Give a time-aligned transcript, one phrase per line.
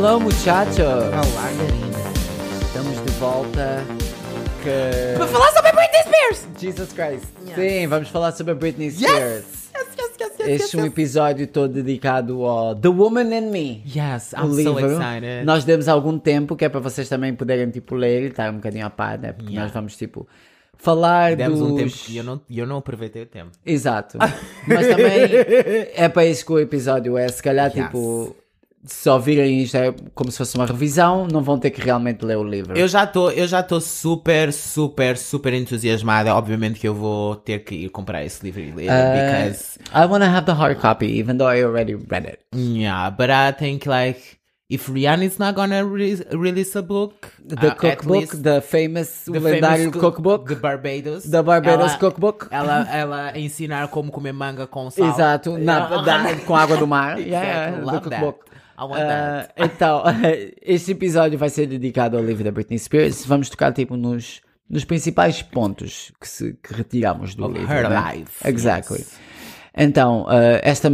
[0.00, 0.78] Hello, muchachos!
[0.80, 1.98] Olá, Karina.
[2.62, 3.84] Estamos de volta.
[4.62, 5.18] Que...
[5.18, 6.48] Para falar sobre a Britney Spears!
[6.58, 7.26] Jesus Christ!
[7.46, 7.54] Yes.
[7.54, 9.44] Sim, vamos falar sobre a Britney Spears.
[9.44, 9.70] Yes!
[9.76, 13.82] Yes, yes, yes, yes, Este é um episódio todo dedicado ao The Woman in Me.
[13.86, 14.86] Yes, o I'm so livro.
[14.92, 15.44] excited.
[15.44, 18.54] Nós demos algum tempo que é para vocês também poderem tipo ler e estar um
[18.56, 19.32] bocadinho a par, né?
[19.34, 19.64] Porque Yeah.
[19.66, 20.26] nós vamos tipo
[20.78, 21.72] falar Demos dos...
[21.72, 23.50] um tempo que eu não, eu não aproveitei o tempo.
[23.66, 24.16] Exato.
[24.66, 25.28] Mas também
[25.94, 27.28] é para isso que o episódio é.
[27.28, 27.84] Se calhar, Yes.
[27.84, 28.34] tipo,
[28.84, 32.36] se ouvirem isto é como se fosse uma revisão, não vão ter que realmente ler
[32.38, 32.76] o livro.
[32.76, 36.34] Eu já estou eu já tô super, super, super entusiasmada.
[36.34, 39.78] Obviamente que eu vou ter que ir comprar esse livro e ler, Uh, because...
[39.94, 42.40] I want to have the hard copy, even though I already read it.
[42.54, 44.40] Yeah, but I think like...
[44.70, 49.24] If Rihanna is not gonna re release a book, The uh, cookbook, least the famous,
[49.24, 51.24] the lendário famous cook- cookbook, The Barbados.
[51.24, 52.46] the Barbados ela, cookbook.
[52.52, 55.08] Ela, ela ensinar como comer manga com sal.
[55.08, 57.18] Exato, na- da- com água do mar.
[57.18, 58.34] Yeah, Exactly, yeah, the that.
[58.80, 59.52] I want Uh, that.
[59.58, 60.02] então,
[60.62, 63.24] este episódio vai ser dedicado ao livro da Britney Spears.
[63.26, 67.72] Vamos tocar tipo nos, nos principais pontos que, se, que retiramos do Of livro.
[67.72, 68.12] her né?
[68.16, 68.98] life, Exactly.
[69.00, 69.18] yes.
[69.76, 70.88] Então, uh, esta,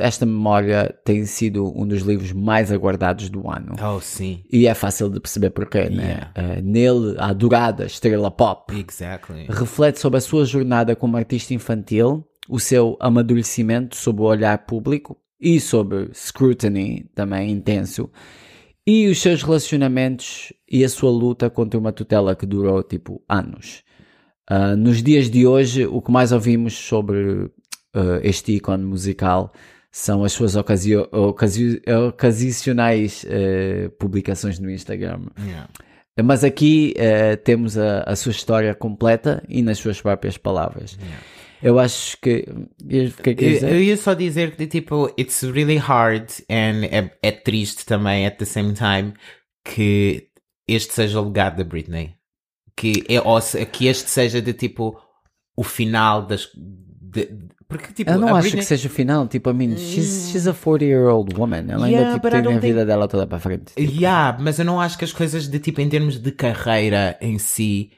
[0.00, 3.74] esta memória tem sido um dos livros mais aguardados do ano.
[3.84, 4.42] Oh, sim.
[4.50, 6.30] E é fácil de perceber porquê, né?
[6.36, 9.46] Uh, nele, a adorada estrela pop Exactly.
[9.50, 15.18] reflete sobre a sua jornada como artista infantil, o seu amadurecimento sob o olhar público
[15.44, 18.10] e sobre scrutiny também intenso,
[18.86, 23.82] e os seus relacionamentos e a sua luta contra uma tutela que durou tipo anos.
[24.48, 27.50] Ah, nos dias de hoje, o que mais ouvimos sobre
[27.94, 29.52] ah, este ícone musical
[29.90, 35.20] são as suas ocasio ocasio ocasionais eh, publicações no Instagram.
[35.38, 35.68] Yeah.
[36.24, 36.94] Mas aqui
[37.44, 40.98] temos a, a sua história completa e nas suas próprias palavras.
[41.64, 42.44] Eu acho que.
[42.48, 46.84] O que é que Eu, eu ia só dizer que, tipo, it's really hard and
[46.90, 49.14] é, é triste também, at the same time,
[49.64, 50.28] que
[50.68, 52.14] este seja o legado da Britney.
[52.76, 53.40] Que, é, ou
[53.72, 55.00] que este seja de, tipo,
[55.56, 56.48] o final das...
[56.54, 57.28] de-
[57.66, 58.60] porque, tipo, Eu não acho Britney...
[58.60, 59.26] que seja o final.
[59.26, 61.64] Tipo, I mean, she's, she's a 40-year-old woman.
[61.68, 63.72] Ela Yeah, ainda tipo, tem a don't vida think- dela toda para frente.
[63.78, 67.38] Yeah, mas eu não acho que as coisas de tipo em termos de carreira em
[67.38, 67.90] si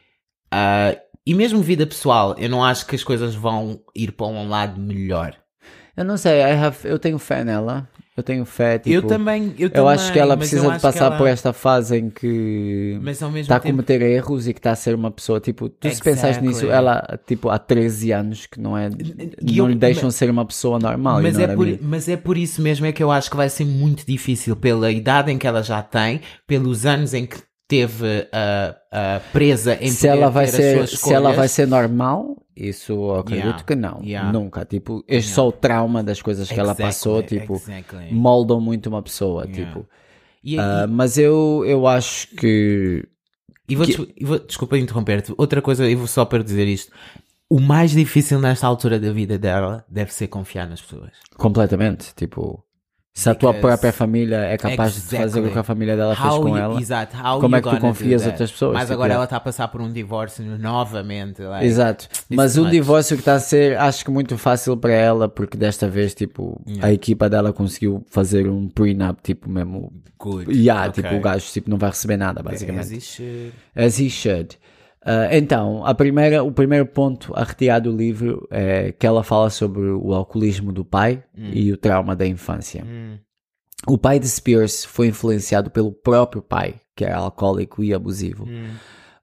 [0.53, 4.49] ah, e mesmo vida pessoal, eu não acho que as coisas vão ir para um
[4.49, 5.35] lado melhor.
[5.97, 7.89] Eu não sei, have, eu tenho fé nela.
[8.17, 8.79] Eu tenho fé.
[8.79, 11.27] Tipo, eu também, eu, Eu acho que ela mas precisa eu de passar ela- por
[11.27, 14.95] esta fase em que Mas está a tempo, cometer erros e que está a ser
[14.95, 16.49] uma pessoa, tipo, tu se pensares Exactly.
[16.49, 20.31] nisso, ela, tipo, há 13 anos que não é, E não eu- lhe deixam ser
[20.31, 23.31] uma pessoa normal, mas é, por, mas é por isso mesmo é que eu acho
[23.31, 27.27] que vai ser muito difícil pela idade em que ela já tem, pelos anos em
[27.27, 27.37] que
[27.69, 32.37] teve ah, ah, presa em se poder ela vai ser se ela vai ser normal
[32.57, 34.33] isso eu acredito Yeah, que não yeah.
[34.33, 38.13] nunca tipo este só o trauma das coisas que ela Exactly, passou tipo exactly.
[38.13, 39.65] moldam muito uma pessoa Yeah.
[39.75, 39.89] tipo
[40.45, 43.05] E- Ah, mas eu eu acho que
[43.69, 45.35] E vou, des- e vou- desculpa interromper-te.
[45.37, 46.93] Outra coisa, eu vou só para dizer isto.
[47.51, 51.11] O mais difícil nesta altura da vida dela deve ser confiar nas pessoas.
[51.37, 52.63] completamente tipo
[53.19, 55.49] se a tua própria família é capaz de fazer Exactly.
[55.49, 57.17] o que a família dela fez How com you- ela Exato.
[57.41, 58.75] Como é que tu confias outras pessoas?
[58.75, 59.17] Mas Tipo, agora é.
[59.17, 61.41] ela está a passar por um divórcio novamente.
[61.43, 65.29] like, Exato, mas o divórcio que está a ser, acho que muito fácil para ela,
[65.31, 70.51] porque desta vez, tipo, a equipa dela conseguiu fazer um prenup, tipo, mesmo Good.
[70.51, 71.03] Yeah, Ok.
[71.03, 72.93] tipo, o gajo tipo, não vai receber nada, As basicamente.
[72.95, 73.53] it should.
[73.75, 74.57] As he should.
[75.09, 79.49] Ah, então, a primeira, o primeiro ponto a retirar do livro é que ela fala
[79.51, 82.85] sobre o alcoolismo do pai e o trauma da infância.
[83.87, 88.49] O pai de Spears foi influenciado pelo próprio pai, que era alcoólico e abusivo.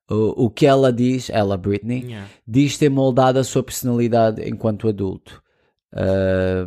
[0.09, 2.27] O, o que ela diz, ela, Britney, Yeah.
[2.47, 5.41] diz ter moldado a sua personalidade enquanto adulto.
[5.93, 6.65] Ah,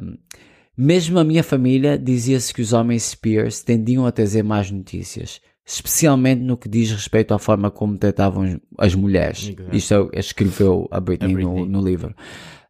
[0.76, 6.40] mesmo a minha família dizia-se que os homens Spears tendiam a trazer más notícias, especialmente
[6.42, 9.48] no que diz respeito à forma como tratavam as mulheres.
[9.58, 9.76] Exato.
[9.76, 11.60] Isto é o- escreveu a Britney, A Britney.
[11.60, 12.14] No, no livro.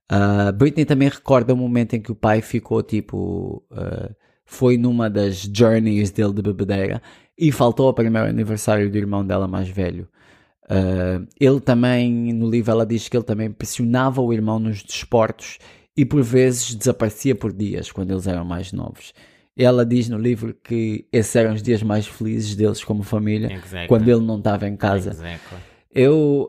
[0.08, 3.62] Ah, Britney também recorda o momento em que o pai ficou tipo.
[3.70, 4.10] ah,
[4.48, 7.02] foi numa das journeys dele de bebedeira
[7.36, 10.08] e faltou ao primeiro aniversário do irmão dela mais velho.
[10.70, 15.58] Uh, ele também, no livro, ela diz que ele também pressionava o irmão nos desportos
[15.96, 19.12] e por vezes desaparecia por dias quando eles eram mais novos.
[19.56, 23.88] Ela diz no livro que esses eram os dias mais felizes deles como família, Exactly.
[23.88, 25.10] quando ele não estava em casa.
[25.10, 25.58] Exactly.
[25.90, 26.46] Eu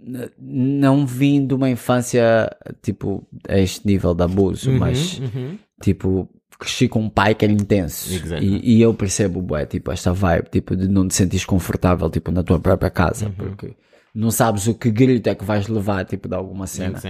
[0.00, 2.50] n- não vim de uma infância
[2.82, 5.58] tipo a este nível de abuso, mas Uhum.
[5.80, 8.60] tipo cresci com um pai que era intenso Exactly.
[8.62, 12.30] e, e eu percebo bué, tipo esta vibe tipo de não te sentires confortável tipo
[12.30, 13.32] na tua própria casa Uhum.
[13.32, 13.74] porque
[14.14, 17.00] não sabes o que grito é que vais levar tipo de alguma cena.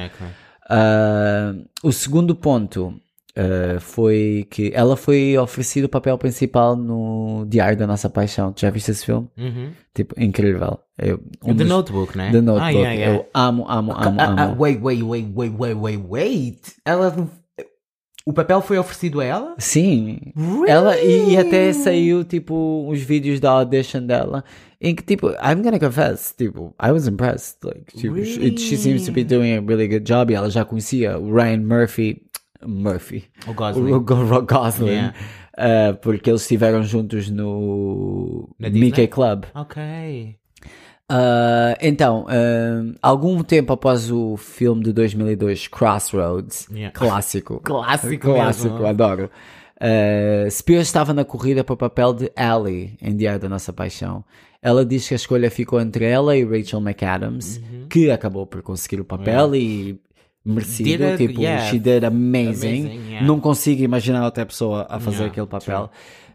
[0.70, 2.94] Ah, o segundo ponto
[3.36, 8.52] uh, foi que ela foi oferecida o papel principal no Diário da Nossa Paixão.
[8.56, 9.28] Já viste esse filme?
[9.38, 9.70] Uhum.
[9.94, 10.78] Tipo, incrível.
[10.98, 12.30] Eu, um The dos- Notebook, né?
[12.30, 12.64] The Notebook.
[12.64, 13.18] Ah, yeah, yeah.
[13.18, 14.56] Eu amo, amo, amo, Ah, ah, amo.
[14.62, 16.60] wait, wait, wait, wait, wait, wait, wait.
[16.84, 17.14] Ela.
[18.24, 19.54] O papel foi oferecido a ela?
[19.58, 20.20] Sim.
[20.68, 24.44] Ela, e, e até saiu, tipo, os vídeos da audition dela,
[24.80, 27.56] em que, tipo, I'm gonna confess, tipo, I was impressed.
[27.64, 30.30] Like, tipo, she, she seems to be doing a really good job.
[30.32, 32.22] E ela já conhecia o Ryan Murphy,
[32.66, 33.92] Murphy, O Gosling.
[33.92, 35.14] o Go- Gosling, Yeah.
[35.58, 38.48] uh, porque eles estiveram juntos no?
[38.58, 39.44] Mickey Club.
[39.54, 40.36] Ok.
[41.10, 46.90] Uh, então, uh, algum tempo após o filme de 2002, Crossroads, Yeah.
[46.98, 48.86] clássico, Clássico clássico, mesmo.
[48.86, 49.30] adoro.
[49.76, 54.24] Uh, Spears estava na corrida para o papel de Ellie em Diário da Nossa Paixão.
[54.62, 57.86] Ela diz que a escolha ficou entre ela e Rachel McAdams, Uhum.
[57.90, 60.00] que acabou por conseguir o papel e
[60.44, 61.64] merecido, a- tipo, yeah.
[61.70, 62.86] she did amazing.
[62.86, 63.26] Amazing, yeah.
[63.26, 65.90] Não consigo imaginar outra pessoa a fazer Yeah, aquele papel.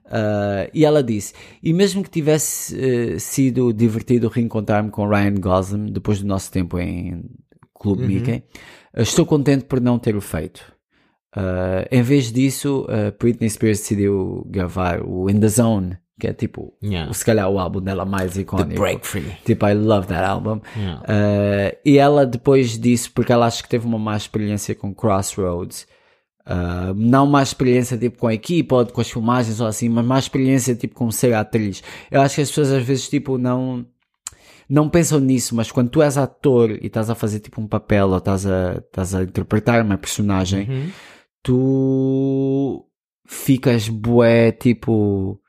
[0.05, 5.91] Uh, e ela disse: E mesmo que tivesse uh, sido divertido reencontrar-me com Ryan Gosling
[5.91, 7.25] depois do nosso tempo em
[7.73, 8.07] Clube Uhum.
[8.07, 8.43] Mickey,
[8.97, 10.61] uh, estou contente por não ter o feito.
[11.35, 16.33] Uh, em vez disso, uh, Britney Spears decidiu gravar o In the Zone, que é
[16.33, 17.13] tipo, Yeah.
[17.13, 18.79] se calhar o álbum dela mais The icónico.
[18.81, 19.31] Breakthrough.
[19.45, 20.61] Tipo, I love that album.
[20.75, 21.01] Yeah.
[21.03, 25.87] Uh, e ela depois disso, porque ela acha que teve uma má experiência com Crossroads,
[26.47, 30.03] uh, não má experiência tipo com a equipa ou com as filmagens ou assim, mas
[30.05, 31.83] má experiência tipo com ser atriz.
[32.09, 33.85] Eu acho que as pessoas às vezes tipo não
[34.69, 38.09] não pensam nisso, mas quando tu és ator e estás a fazer tipo um papel
[38.09, 40.89] ou estás a, estás a interpretar uma personagem, Uhum.
[41.43, 42.85] tu
[43.25, 45.39] ficas bué tipo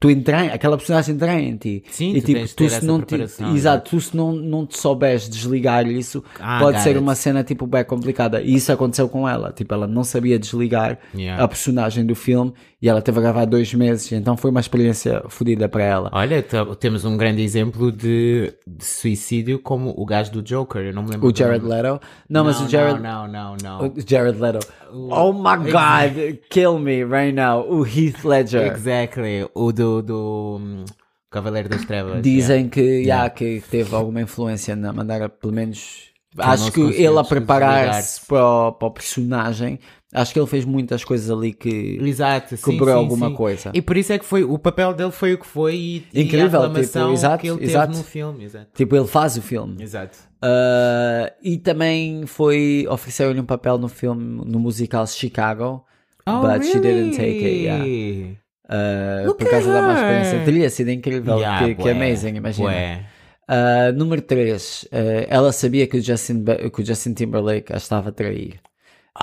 [0.00, 3.16] tu entra, aquela personagem entra em ti Sim, e tu tipo tu se não te,
[3.54, 6.98] exato, tu se não, não te souberes desligar isso Ah, pode ser it.
[6.98, 10.98] uma cena tipo bem complicada e isso aconteceu com ela tipo ela não sabia desligar
[11.14, 11.42] Yeah.
[11.42, 15.22] a personagem do filme e ela teve a gravar dois meses então foi uma experiência
[15.28, 16.44] fodida para ela Olha,
[16.78, 20.82] temos um grande exemplo de, de suicídio como o gajo do Joker.
[20.82, 21.28] Eu não me lembro.
[21.28, 21.64] o Jared.
[21.64, 23.88] Leto não, mas o Jared Não, não, não, não.
[23.88, 29.46] o Jared Leto oh my god kill me right now o Heath Ledger Exactly.
[29.54, 30.84] O do, do hum,
[31.30, 32.22] Cavaleiro das Trevas.
[32.22, 36.08] Dizem que, yeah, que teve alguma influência na maneira, pelo menos.
[36.36, 39.78] não acho que ele a preparar-se para, o- para o personagem,
[40.14, 41.68] acho que ele fez muitas coisas ali que.
[41.68, 42.08] yeah.
[42.08, 43.34] Exato, sim, Cobrou sim, alguma sim.
[43.34, 43.70] coisa.
[43.74, 46.22] E por isso é que foi, o papel dele foi o que foi e, e
[46.22, 47.86] Incrível, a aclamação tipo, exato, que ele exato.
[47.92, 48.44] teve no filme.
[48.44, 48.66] Exato.
[48.74, 49.82] Tipo, ele faz o filme.
[49.82, 50.18] Exato.
[50.42, 52.86] Uh, e também foi.
[52.88, 55.84] ofereceram-lhe um papel no filme, no musical Chicago.
[56.24, 58.38] but she didn't take it, yeah.
[58.68, 60.44] Uh, por causa da má experiência.
[60.44, 62.68] Teria sido incrível, Yeah, que, que amazing, imagina.
[62.68, 63.04] bué.
[63.48, 64.88] Uh, número 3.
[65.28, 68.60] ela sabia que o, Justin, que o Justin Timberlake a estava a trair.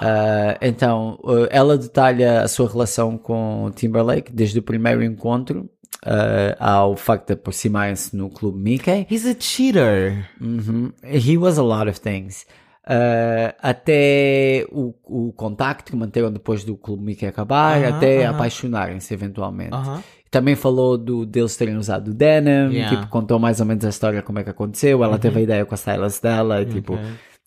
[0.02, 5.70] Uh, então, uh, ela detalha a sua relação com Timberlake desde o primeiro encontro
[6.06, 9.08] uh, ao facto de aproximarem-se no clube Mickey.
[9.10, 10.28] He's a cheater.
[10.42, 10.92] Uhum.
[11.04, 12.46] He was a lot of things.
[12.88, 18.36] Uh, até o, o contacto que manteram depois do clube Mickey acabar, Aham, até aham.
[18.36, 19.74] apaixonarem-se eventualmente.
[19.74, 20.04] Aham.
[20.30, 22.92] Também falou do, deles terem usado o denim, Yeah.
[22.92, 23.02] Uhum.
[23.02, 25.04] tipo, contou mais ou menos a história como é que aconteceu.
[25.04, 27.00] Ela teve a ideia com a stylist dela e, tipo,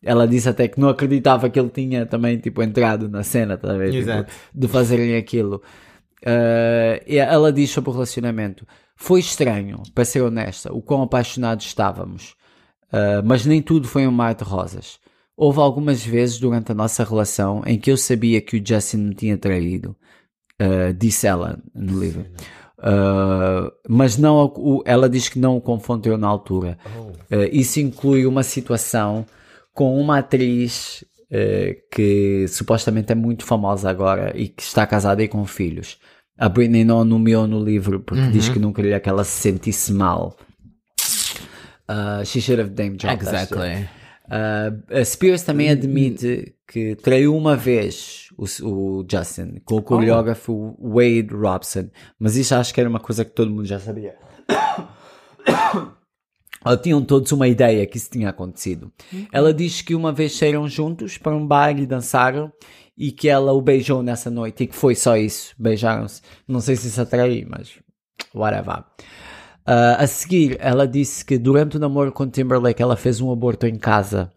[0.03, 3.73] ela disse até que não acreditava que ele tinha também, tipo, entrado na cena, tá
[3.73, 3.93] a ver?
[3.93, 5.63] Tipo, de fazerem aquilo.
[6.23, 8.67] Uh, e ela diz sobre o relacionamento:
[8.97, 12.35] Foi estranho, para ser honesta, o quão apaixonados estávamos,
[12.91, 14.99] Uh, mas nem tudo foi um mar de rosas.
[15.41, 19.15] Houve algumas vezes durante a nossa relação em que eu sabia que o Justin me
[19.15, 19.95] tinha traído,
[20.61, 22.27] uh, disse ela no livro.
[22.81, 26.77] Uh, mas não, o- ela diz que não o confrontou na altura.
[27.31, 29.25] Uh, isso inclui uma situação
[29.73, 35.29] com uma atriz uh, que supostamente é muito famosa agora e que está casada e
[35.29, 35.99] com filhos.
[36.37, 39.93] A Britney não nomeou no livro porque diz que não queria que ela se sentisse
[39.93, 40.37] mal.
[41.89, 43.57] Uh, she should have name dropped that shit.
[43.57, 43.89] Exactly.
[44.29, 50.77] Uh, a Spears também admite que traiu uma vez o, o Justin com o coreógrafo
[50.79, 54.15] Wade Robson, mas isso acho que era uma coisa que todo mundo já sabia.
[56.83, 58.93] Tinham todos uma ideia que isso tinha acontecido.
[59.33, 62.53] Ela diz que uma vez saíram juntos para um bar e dançaram
[62.97, 65.55] e que ela o beijou nessa noite e que foi só isso.
[65.59, 66.21] Beijaram-se.
[66.47, 67.79] Não sei se isso atraiu, mas
[68.35, 68.85] whatever.
[69.69, 73.67] Uh, a seguir, ela disse que durante o namoro com Timberlake ela fez um aborto
[73.67, 74.33] em casa.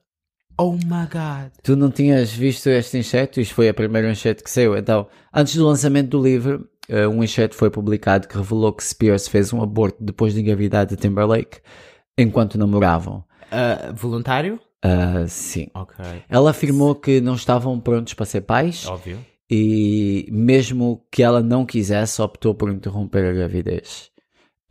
[0.60, 1.54] Oh my god.
[1.64, 3.40] Tu não tinhas visto este enxerto?
[3.40, 4.78] Isto foi a primeira enxerto que saiu.
[4.78, 9.30] Então, antes do lançamento do livro, uh, um enxerto foi publicado que revelou que Spears
[9.30, 11.60] fez um aborto depois de engravidar de Timberlake
[12.18, 13.24] enquanto namoravam.
[13.48, 14.60] Uh, voluntário?
[14.84, 15.70] Uh, sim.
[15.74, 16.04] Ok.
[16.28, 19.18] Ela afirmou que não estavam prontos para ser pais Óbvio.
[19.50, 24.11] e mesmo que ela não quisesse, optou por interromper a gravidez.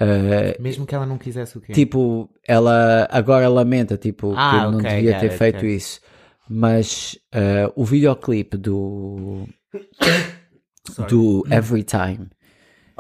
[0.01, 1.73] Uh, Mesmo que ela não quisesse o quê?
[1.75, 5.75] tipo, ela agora lamenta tipo, Ah, que não ok, devia ter it, feito ok.
[5.77, 6.01] isso.
[6.49, 9.47] Mas uh, o videoclipe do,
[10.91, 11.09] Sorry.
[11.11, 12.29] do Every Time,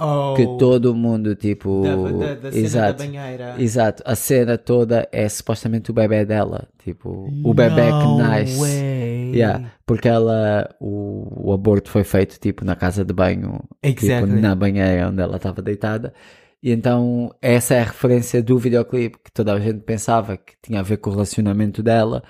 [0.02, 1.82] Oh, que todo mundo, tipo.
[1.82, 2.98] da, da, da cena exato.
[2.98, 3.54] da banheira.
[3.58, 8.58] Exato, a cena toda é supostamente o bebê dela, tipo, o bebê que nasce.
[8.60, 9.32] way.
[9.34, 14.30] Yeah, porque ela, o, o aborto foi feito tipo na casa de banho, Exactly.
[14.30, 16.14] tipo na banheira onde ela estava deitada.
[16.62, 20.80] E então essa é a referência do videoclipe que toda a gente pensava que tinha
[20.80, 22.22] a ver com o relacionamento dela,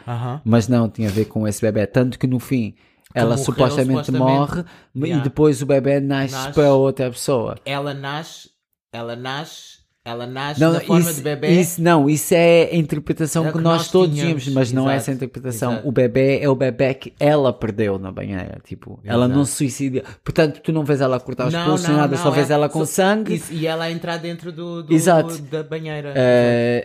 [0.44, 1.86] mas não, tinha a ver com esse bebê.
[1.86, 2.74] Tanto que no fim
[3.14, 5.24] ela morreu, supostamente, supostamente, morre e yeah.
[5.24, 6.52] depois o bebê nasce, Nasce.
[6.52, 7.56] para outra pessoa.
[7.64, 8.50] Ela nasce,
[8.92, 11.48] ela nasce, ela nasce Não, na forma isso, de bebê.
[11.60, 14.94] isso- não, isso é a interpretação que, que nós, nós todos tínhamos, mas não é
[14.94, 15.72] exato, essa interpretação.
[15.72, 15.88] exato.
[15.88, 18.58] O bebê é o bebê que ela perdeu na banheira.
[18.64, 19.46] Tipo, ela não Exato.
[19.50, 20.02] se suicida.
[20.24, 22.68] Portanto, tu não vês ela cortar os pulsos não, nada, não, só vês é- ela
[22.70, 23.34] com sangue.
[23.34, 25.36] Isso, e ela a entrar dentro do, do- Exato.
[25.42, 26.14] da banheira.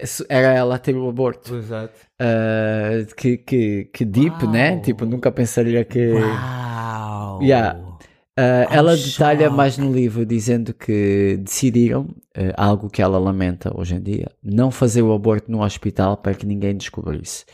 [0.04, 1.56] Se- era ela a ter o aborto.
[1.56, 1.94] Exato.
[2.20, 4.52] Eh, que, que, que deep, Uau.
[4.52, 4.78] né?
[4.80, 6.12] Tipo, nunca pensaria que.
[6.12, 7.42] Uau!
[7.42, 7.80] Yeah.
[8.38, 13.96] Uh, ela detalha mais no livro dizendo que decidiram, uh, algo que ela lamenta hoje
[13.96, 17.46] em dia, não fazer o aborto no hospital para que ninguém descobrisse.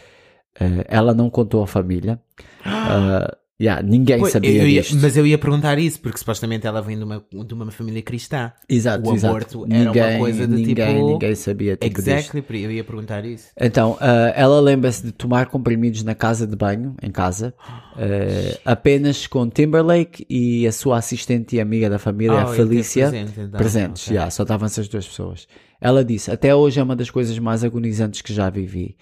[0.60, 2.20] Uh, ela não contou à família.
[2.66, 4.98] Uh, yeah, ninguém Pois, sabia eu ia- disto.
[5.02, 8.52] mas eu ia perguntar isso, porque supostamente ela vem de uma, de uma família cristã.
[8.68, 9.36] Exato, o exato.
[9.36, 12.10] aborto era uma ninguém, coisa de ninguém, tipo- ninguém sabia tipo disto.
[12.10, 13.48] Exactly, eu ia perguntar isso.
[13.60, 13.98] Então, uh,
[14.36, 17.54] ela lembra-se de tomar comprimidos na casa de banho, em casa,
[17.96, 22.56] uh, apenas com Timberlake e a sua assistente e amiga da família, a Oh, teve
[22.58, 23.58] Felícia, presente, então.
[23.60, 24.04] presentes.
[24.08, 24.16] Ok.
[24.18, 25.48] já, só estavam essas duas pessoas.
[25.80, 28.96] Ela disse: Até hoje é uma das coisas mais agonizantes que já vivi.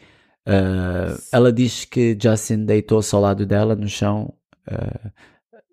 [0.47, 4.33] Uh, ela diz que Justin deitou-se ao lado dela no chão
[4.71, 5.11] uh,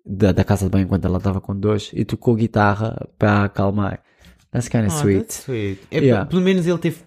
[0.05, 4.01] da, da casa de banho enquanto ela estava com dores e tocou guitarra para acalmar.
[4.51, 5.33] That's kind of Oh, sweet.
[5.33, 5.79] sweet.
[5.91, 6.25] É, Yeah.
[6.25, 6.97] Pelo menos ele teve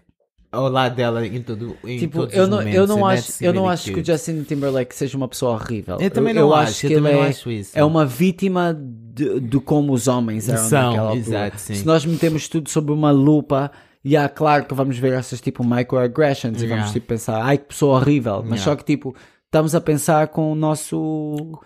[0.52, 2.74] ao lado dela em, todo, em Tipo, eu não, momentos.
[2.76, 4.04] eu não acho, eu não really acho que o.
[4.04, 5.96] Justin Timberlake seja uma pessoa horrível.
[6.00, 7.70] Eu também não acho, eu que também ele não é, acho isso.
[7.78, 11.20] é uma vítima de, de como os homens eram São, naquela altura.
[11.26, 11.74] exato, sim.
[11.74, 13.70] Se nós metemos tudo sob uma lupa,
[14.04, 16.92] e há claro que vamos ver essas tipo microaggressions e vamos Yeah.
[16.92, 18.64] tipo pensar, ai que pessoa horrível, mas Yeah.
[18.64, 19.14] só que tipo
[19.50, 21.60] estamos a pensar com o nosso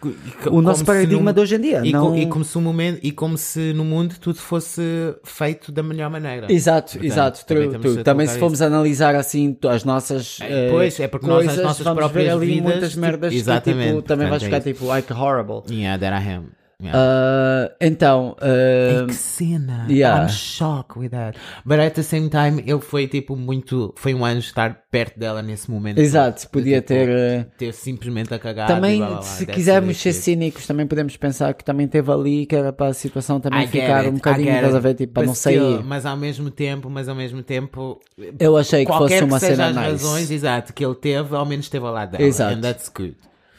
[0.51, 1.83] o nosso paradigma num- de hoje em dia.
[1.85, 2.13] E, não...
[2.13, 4.81] co- e como se o momento, e como se no mundo tudo fosse
[5.23, 6.51] feito da melhor maneira.
[6.51, 7.45] Exato, Portanto, exato.
[7.45, 11.27] também temos de também se formos analisar assim as nossas É, eh, pois, é porque
[11.27, 14.29] nós, coisas, as nossas próprias ver ali vidas, muitas tipo, merdas que exatamente, tipo, também
[14.31, 15.63] vais portanto, ficar é tipo like horrible.
[15.71, 16.64] Yeah, that I am.
[16.85, 16.99] Yeah.
[16.99, 19.87] Ah, então, ah, que cena!
[19.89, 20.25] yeah.
[20.25, 21.39] I'm shocked with that.
[21.65, 23.95] But at the same time, eu foi tipo muito.
[23.97, 25.99] Foi um anjo estar perto dela nesse momento.
[25.99, 27.09] exato, podia tipo, ter.
[27.09, 28.67] ah, Ter simplesmente a cagar.
[28.67, 29.23] também, blá, blá, blá.
[29.23, 32.95] se quisermos ser cínicos, também podemos pensar que também teve ali que era para a
[32.95, 35.85] situação também I ficar it, um bocadinho, estás a ver, tipo, para não still, sair.
[35.85, 38.01] Mas ao mesmo tempo, mas ao mesmo tempo.
[38.39, 39.81] Eu achei que fosse uma que cena nice.
[39.81, 42.23] razões, exato, que ele teve, ao menos esteve ao lado dela.
[42.25, 42.55] Exato.
[42.57, 43.17] And that's good.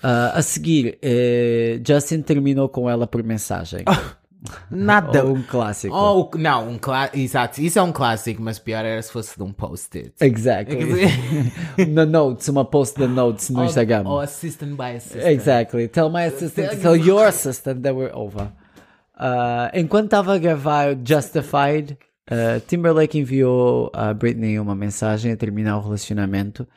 [0.08, 3.84] Ah, a seguir, eh, Justin terminou com ela por mensagem.
[4.70, 5.26] Nada.
[5.26, 5.96] Ou um clássico.
[5.96, 7.18] Oh, não, um clássico.
[7.18, 10.14] Exato, isso é um clássico, mas pior era se fosse de um post-it.
[10.22, 11.08] Exactly.
[11.90, 14.04] no notes, uma post de notes no Instagram.
[14.06, 15.26] Ou assistant by assistant.
[15.26, 15.88] Exactly.
[15.88, 18.52] Tell my assistant, tell your assistant that we're over.
[19.18, 21.98] Uh, enquanto estava a gravar Justified,
[22.30, 26.68] uh, Timberlake enviou a Britney uma mensagem a terminar o relacionamento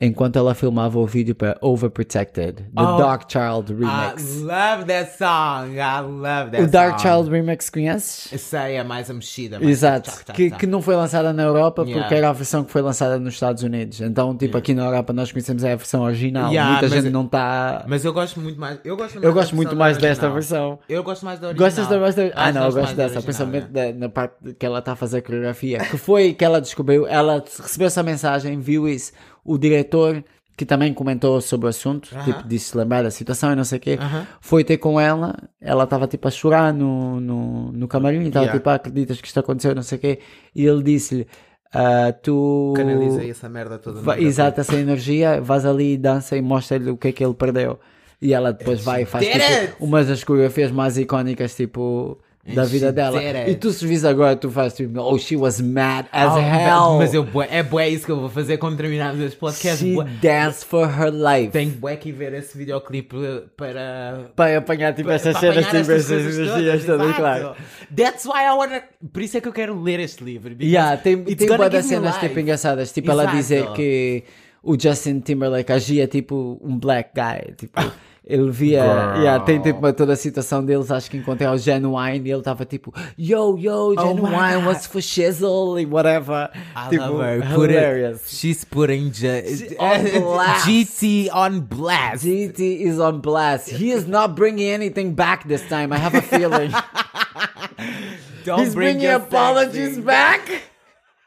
[0.00, 2.96] enquanto ela filmava o vídeo para Overprotected, The Oh.
[2.98, 4.40] Dark Child I Remix.
[4.42, 5.74] love that song.
[5.76, 7.02] I love that o Dark song.
[7.16, 8.32] Child Remix conheces?
[8.32, 9.58] Essa aí é mais a mexida.
[9.58, 10.60] mais Exato, tchac, tchac, que, tchac.
[10.60, 12.16] que não foi lançada na Europa porque Yeah.
[12.16, 14.00] era a versão que foi lançada nos Estados Unidos.
[14.00, 16.50] Então, tipo, aqui na Europa nós conhecemos a versão original.
[16.52, 17.84] Yeah, Muita gente não está.
[17.88, 18.78] Mas eu gosto muito mais.
[18.84, 20.78] Eu gosto, mais Eu gosto muito mais desta versão.
[20.88, 21.66] Eu gosto mais da original.
[21.68, 22.22] Gostas da mais da...
[22.34, 25.22] Ah, não, eu gosto dessa, principalmente da- na parte que ela está a fazer a
[25.22, 25.78] coreografia.
[25.78, 29.12] Que foi que ela descobriu, ela recebeu essa mensagem, viu isso,
[29.44, 30.22] o diretor,
[30.56, 32.24] que também comentou sobre o assunto, Aham.
[32.24, 34.26] tipo, disse lembrar da situação e não sei o quê, Aham.
[34.40, 38.58] foi ter com ela, ela estava tipo a chorar no, no, no camarim, estava Yeah.
[38.58, 40.18] tipo, ah, acreditas que isto aconteceu, não sei o quê,
[40.54, 41.26] e ele disse-lhe,
[41.72, 42.72] ah, tu...
[42.76, 44.00] Canalizei essa merda toda.
[44.00, 44.18] Va-.
[44.18, 47.78] Exato, essa energia, vais ali, dança e mostra-lhe o que é que ele perdeu.
[48.20, 52.18] E ela depois vai e faz did tipo, umas das coreografias mais icónicas, tipo,
[52.54, 53.20] da vida dela.
[53.48, 56.98] E tu se vis agora, tu fazes tipo, oh, she was mad as Oh, hell.
[56.98, 59.84] Mas eu, é bué isso que eu vou fazer quando terminarmos este podcast.
[59.84, 61.52] She danced for her life.
[61.52, 63.16] Tenho bué que ver esse videoclipe
[63.56, 64.30] para...
[64.34, 67.54] Para apanhar tipo estas para cenas, tipo estas coisas energias todas, claro.
[67.94, 68.82] That's why I wanna...
[69.12, 70.54] Por isso é que eu quero ler este livro.
[70.60, 72.28] Yeah, tem, tem bué das cenas life.
[72.28, 73.36] tipo engraçadas, tipo ela Exato.
[73.36, 74.24] dizer que
[74.62, 77.80] o Justin Timberlake agia tipo um black guy, tipo,
[78.28, 79.22] ele via, Girl.
[79.22, 82.40] yeah, tem tipo uma- toda a situação deles, acho que encontrei o Genuine e ele
[82.40, 84.66] estava tipo, yo, yo, Genuine, Oh my God.
[84.66, 86.50] what's for shizzle e whatever.
[86.76, 87.54] I tipo, love her.
[87.54, 88.22] Put it- hilarious.
[88.28, 90.66] she's putting J- on blast.
[90.68, 92.22] GT on blast.
[92.24, 93.70] GT is on blast.
[93.70, 95.90] He is not bringing anything back this time.
[95.92, 96.70] I have a feeling.
[98.44, 100.40] Don't He's bring bringing apologies back.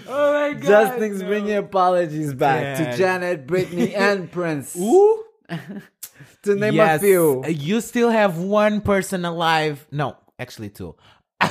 [0.08, 0.62] Oh my god.
[0.66, 1.28] Justin's no.
[1.28, 2.96] bringing apologies back to Yeah.
[2.96, 4.74] Janet, Britney, and Prince.
[4.76, 5.24] Ooh.
[6.42, 7.42] To name yes, a few.
[7.44, 9.86] Uh, you still have one person alive.
[9.90, 10.94] No, actually two.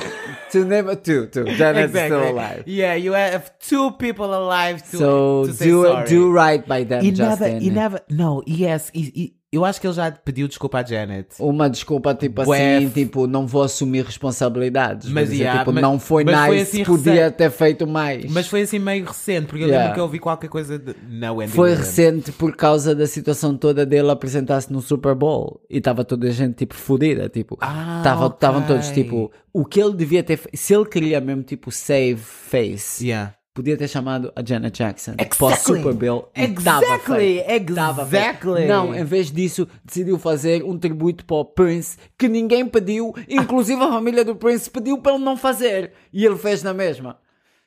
[0.52, 1.26] To name a two.
[1.28, 1.44] Two.
[1.44, 2.64] Janet's still alive.
[2.66, 6.08] Yeah, you have two people alive to, So to do uh, sorry.
[6.08, 7.60] do right by them, He never, Justin.
[7.60, 11.28] he never, no, yes, he- he- eu acho que ele já pediu desculpa à Janet.
[11.38, 15.08] Uma desculpa tipo Bué assim, tipo, não vou assumir responsabilidades.
[15.10, 17.36] Mas, dizer, yeah, tipo, mas- não foi mas foi nice, assim podia recente.
[17.36, 18.32] ter feito mais.
[18.32, 19.84] Mas foi assim meio recente, porque eu Yeah.
[19.84, 20.94] lembro que eu vi qualquer coisa de...
[21.08, 21.86] Não, Andy Foi Williams.
[21.86, 26.30] recente por causa da situação toda dele apresentar-se no Super Bowl e estava toda a
[26.30, 28.36] gente tipo fodida, tipo, Ah, estavam ok.
[28.36, 32.16] estavam todos tipo, o que ele devia ter, fe- se ele queria mesmo tipo save
[32.16, 33.34] face, Yeah.
[33.54, 35.76] Podia ter chamado a Janet Jackson para o Exactly.
[35.76, 38.66] Super Bowl e dava Exactly, feito, dava exactly.
[38.66, 43.82] Não, em vez disso, decidiu fazer um tributo para o Prince que ninguém pediu, inclusive
[43.82, 47.18] a família do Prince pediu para ele não fazer e ele fez na mesma.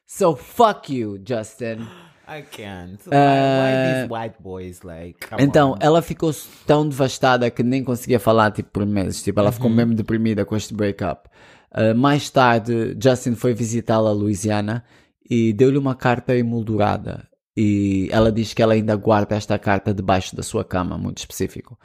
[0.06, 1.88] So fuck you, Justin.
[2.28, 2.98] I can't.
[3.06, 5.28] Why, Uh, why these white boys, like...
[5.28, 5.78] come Então, on.
[5.80, 6.32] ela ficou
[6.66, 9.22] tão devastada que nem conseguia falar, tipo, por meses.
[9.22, 9.54] Tipo, ela Uhum.
[9.54, 11.30] ficou mesmo deprimida com este breakup.
[11.72, 14.84] Uh, mais tarde, Justin foi visitá-la a Louisiana
[15.30, 17.28] e deu-lhe uma carta emoldurada.
[17.58, 21.78] E ela diz que ela ainda guarda esta carta debaixo da sua cama, muito específico.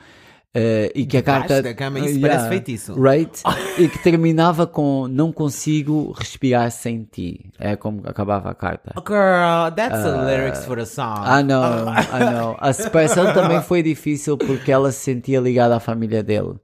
[0.52, 1.62] Uh, e que a Debaixo carta.
[1.62, 2.00] da cama?
[2.00, 3.00] Isso parece feitiço.
[3.00, 3.40] Right?
[3.78, 7.52] e que terminava com Não consigo respirar sem ti.
[7.56, 8.92] É como acabava a carta.
[9.06, 11.20] Girl, that's the lyrics for the song.
[11.24, 12.56] I know, I know.
[12.58, 16.54] A separação também foi difícil porque ela se sentia ligada à família dele.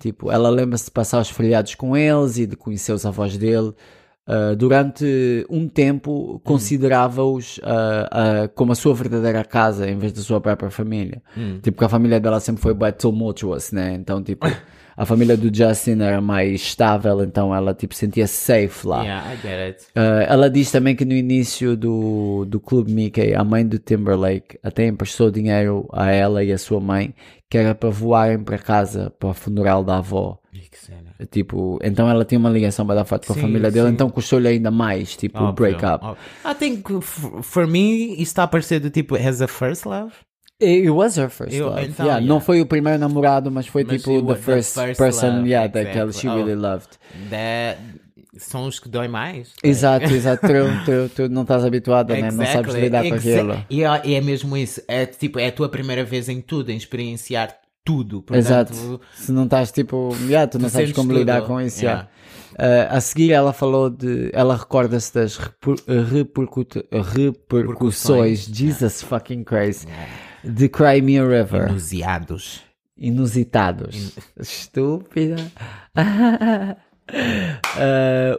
[0.00, 3.72] Tipo, ela lembra-se de passar os feriados com eles e de conhecer os avós dele.
[4.24, 10.22] Uh, durante um tempo considerava-os uh, uh, como a sua verdadeira casa em vez da
[10.22, 11.20] sua própria família.
[11.60, 13.94] Tipo, que a família dela sempre foi bem tumultuous, né?
[13.94, 14.46] Então, tipo,
[14.96, 19.02] a família do Justin era mais estável, então ela, tipo, sentia safe lá.
[19.02, 19.84] Yeah, I get it.
[19.96, 24.58] Uh, ela diz também que no início do, do Clube Mickey, a mãe do Timberlake
[24.62, 27.14] até emprestou dinheiro a ela e a sua mãe,
[27.50, 30.38] que era para voarem para casa para o funeral da avó.
[31.30, 33.94] Tipo, então ela tinha uma ligação para dar foto com a família dele, sim.
[33.94, 36.04] então custou-lhe ainda mais, tipo, o Óbvio, breakup.
[36.04, 36.24] óbvio.
[36.44, 36.82] I think,
[37.42, 40.12] for me, está a parecer do tipo, has a first love?
[40.62, 41.84] It was her first Eu- love.
[41.84, 42.44] então, yeah, Não yeah.
[42.46, 45.48] foi o primeiro namorado, mas foi Mas tipo the was the first, first person, love,
[45.48, 46.12] yeah, that exactly.
[46.12, 46.34] she Oh.
[46.36, 46.88] really loved.
[47.30, 47.78] That,
[48.38, 49.52] são os que dói mais.
[49.62, 50.46] Exato, exato.
[50.46, 52.30] Tu, tu, tu não estás habituada, né?
[52.30, 53.64] não sabes lidar com aquilo.
[53.68, 54.80] E é, e é mesmo isso.
[54.88, 58.22] É tipo, é a tua primeira vez em tudo, em experienciar tudo.
[58.22, 59.00] Portanto, Exato.
[59.14, 61.18] Se não estás tipo, yeah, tu não sabes como tudo.
[61.18, 61.82] lidar com isso.
[61.84, 62.08] Yeah.
[62.08, 62.12] yeah.
[62.52, 64.30] Uh, a seguir ela falou de.
[64.32, 65.76] Ela recorda-se das reper,
[66.10, 69.86] repercut- repercussões, Jesus fucking Christ,
[70.44, 71.68] de Cry Me a River.
[71.68, 72.62] Enunciados.
[72.96, 74.16] Inusitados.
[74.38, 75.36] Estúpida.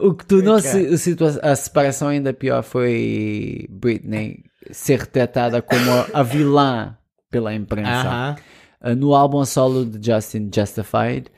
[0.06, 6.22] o que tornou -se a, a separação ainda pior foi Britney ser retratada como a
[6.22, 6.96] vilã
[7.30, 7.90] pela imprensa.
[7.90, 8.36] Aham.
[8.80, 11.28] Uh, no álbum solo de Justin Justified,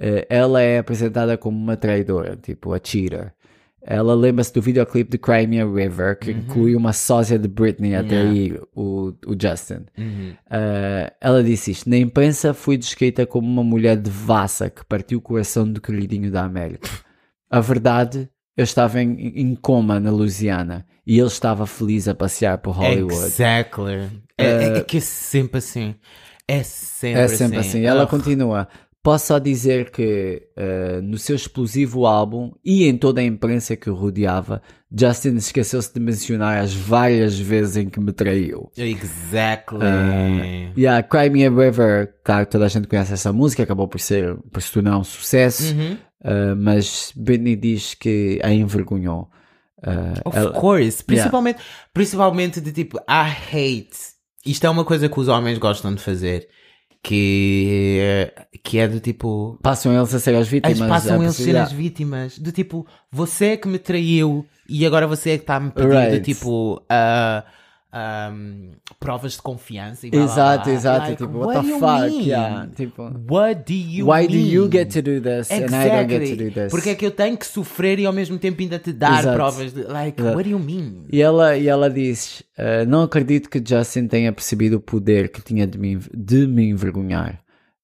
[0.00, 3.32] uh, ela é apresentada como uma traidora, tipo a cheater.
[3.90, 7.94] Ela lembra-se do videoclipe de Cry Me a River, que inclui uma sósia de Britney
[7.94, 8.30] até Yeah.
[8.30, 9.86] aí, o, o Justin.
[9.96, 10.32] Uhum.
[10.46, 15.22] Uh, ela disse isto: Na imprensa fui descrita como uma mulher devassa que partiu o
[15.22, 16.86] coração do queridinho da América.
[17.50, 22.58] A verdade, eu estava em, em coma na Louisiana e ele estava feliz a passear
[22.58, 23.14] por Hollywood.
[23.14, 24.06] Exactly.
[24.36, 25.94] É, é- é que é sempre assim.
[26.46, 27.36] É sempre É assim.
[27.36, 27.84] sempre assim.
[27.86, 28.10] Ela Ugh.
[28.10, 28.68] continua.
[29.02, 33.88] Posso só dizer que uh, no seu explosivo álbum e em toda a imprensa que
[33.88, 34.60] o rodeava,
[34.94, 38.70] Justin esqueceu-se de mencionar as várias vezes em que me traiu.
[38.76, 39.78] Exactly.
[40.76, 44.00] E a Cry Me a River, claro, toda a gente conhece essa música, acabou por
[44.00, 45.92] ser, por se tornar um sucesso, Uhum.
[46.24, 49.28] uh, mas Britney diz que a envergonhou.
[49.78, 51.04] Uh, Of ela- course.
[51.04, 51.60] Principalmente,
[51.94, 53.96] principalmente de tipo, I hate.
[54.44, 56.48] Isto é uma coisa que os homens gostam de fazer.
[57.02, 58.32] Que,
[58.62, 59.58] que é do tipo.
[59.62, 60.78] passam eles a ser as vítimas.
[60.78, 61.52] Eles passam é eles possível.
[61.52, 62.38] serem as vítimas.
[62.38, 65.70] Do tipo, você é que me traiu e agora você é que está a me
[65.70, 66.18] pedir Right.
[66.18, 66.82] do tipo.
[66.90, 67.44] ah,
[67.92, 68.70] um,
[69.00, 70.72] provas de confiança e blá, Exato, blá.
[70.74, 71.00] exato.
[71.06, 72.26] Like, tipo, what, what the fuck?
[72.28, 72.68] Yeah.
[72.76, 74.28] Tipo, What do you why mean?
[74.28, 76.50] do you get to do this and I don't get to do Exactly.
[76.50, 76.70] this?
[76.70, 79.36] Porque é que eu tenho que sofrer e ao mesmo tempo ainda te dar Exato.
[79.36, 80.36] provas de like, Exato.
[80.36, 81.04] what do you mean?
[81.10, 85.40] E ela, e ela diz: "Ah, Não acredito que Justin tenha percebido o poder que
[85.42, 87.40] tinha de me, de me envergonhar.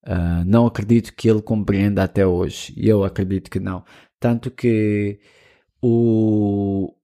[0.07, 2.75] Ah, não acredito que ele compreenda até hoje.
[2.77, 3.83] E eu acredito que não.
[4.21, 5.19] Tanto que
[5.83, 6.95] o,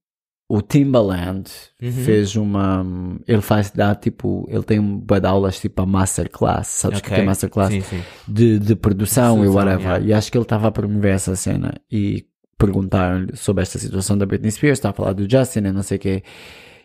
[0.53, 1.49] o Timbaland
[1.81, 1.91] Uhum.
[1.91, 2.85] fez uma.
[3.27, 4.45] Ele faz dar tipo.
[4.49, 6.67] Ele tem um de aulas tipo a Masterclass.
[6.67, 7.71] Sabes o que é Masterclass?
[7.71, 8.01] Sim, sim.
[8.27, 9.81] de, de produção e whatever.
[9.81, 10.05] yeah.
[10.05, 12.25] E acho que ele estava a promover essa cena e
[12.57, 15.97] perguntaram-lhe sobre esta situação da Britney Spears, está a falar do Justin e não sei
[15.97, 16.23] o quê.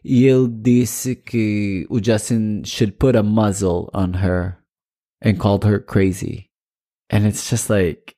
[0.05, 4.57] E ele disse que o Justin should put a muzzle on her
[5.22, 6.46] and called her crazy.
[7.12, 8.15] And it's just like,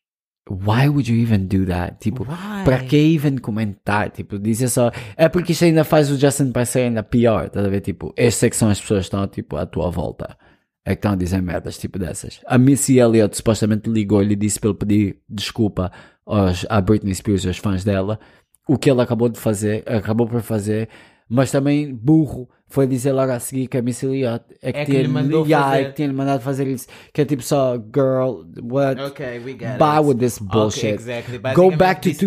[0.51, 1.97] why would you even do that?
[2.01, 2.65] Tipo, Why?
[2.65, 4.11] para que even comentar?
[4.11, 7.69] Tipo, dizer só, é porque isto ainda faz o Justin parecer ainda pior, estás a
[7.69, 7.81] ver?
[7.81, 10.37] Tipo, estas é que são as pessoas que estão, tipo, à tua volta.
[10.85, 12.41] É que estão a dizer merdas, tipo dessas.
[12.47, 15.93] A Missy Elliott supostamente ligou-lhe e disse para ele pedir desculpa
[16.25, 18.19] aos, à Britney Spears e aos fãs dela.
[18.67, 20.89] O que ele acabou de fazer, acabou por fazer,
[21.29, 24.85] mas também burro, foi dizer logo a seguir que a Missy Elliott é que, É
[24.85, 25.81] que tinha, lhe mandou yeah, fazer.
[25.81, 26.87] é que tinha mandado fazer isso.
[27.15, 29.01] Que é tipo só, girl, what?
[29.01, 30.07] Okay, we get Buy it.
[30.07, 30.95] with this Okay, bullshit.
[30.95, 31.39] exactly.
[31.55, 32.19] Go back to Basicamente,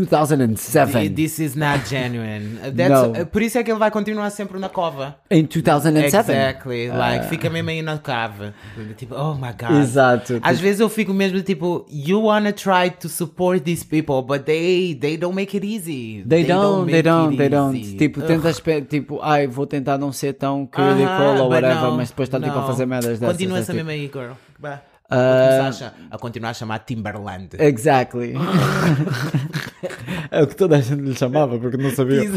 [0.57, 1.09] 2007.
[1.15, 2.57] This is not genuine.
[2.75, 3.25] That's, No.
[3.27, 5.15] Por isso é que ele vai continuar sempre na cova.
[5.29, 6.31] Em 2007.
[6.31, 6.87] Exactly.
[6.89, 8.51] Like, fica mesmo aí na cave.
[8.97, 9.79] Tipo, oh my god.
[9.81, 10.39] Exato.
[10.41, 14.95] Às vezes eu fico mesmo tipo, you wanna try to support these people, but they
[14.95, 16.23] they don't make it easy.
[16.27, 17.75] They, don't, they don't, it they don't.
[17.77, 17.97] easy.
[17.97, 18.27] Tipo, Ugh.
[18.27, 22.27] tentas, tipo, ai, vou tentar não ser tão critical Aham, ou whatever, não, mas depois
[22.27, 23.35] está tipo a fazer merdas dessas.
[23.35, 24.33] Continua essa tipo- mesmo aí, girl.
[24.59, 24.81] Bah.
[25.13, 25.57] Ah.
[25.59, 27.49] Começar a, continuar a chamar Timberland.
[27.59, 28.33] Exactly.
[30.31, 32.31] é o que toda a gente lhe chamava, porque não sabia.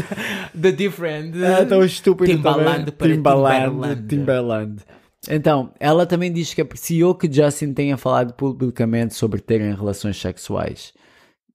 [0.61, 1.41] The different.
[1.41, 3.15] É tão estúpido Timbaland também.
[3.15, 4.07] Timbaland, Timberland.
[4.07, 4.83] Timberland.
[5.29, 10.93] Então, ela também diz que apreciou que Justin tenha falado publicamente sobre terem relações sexuais.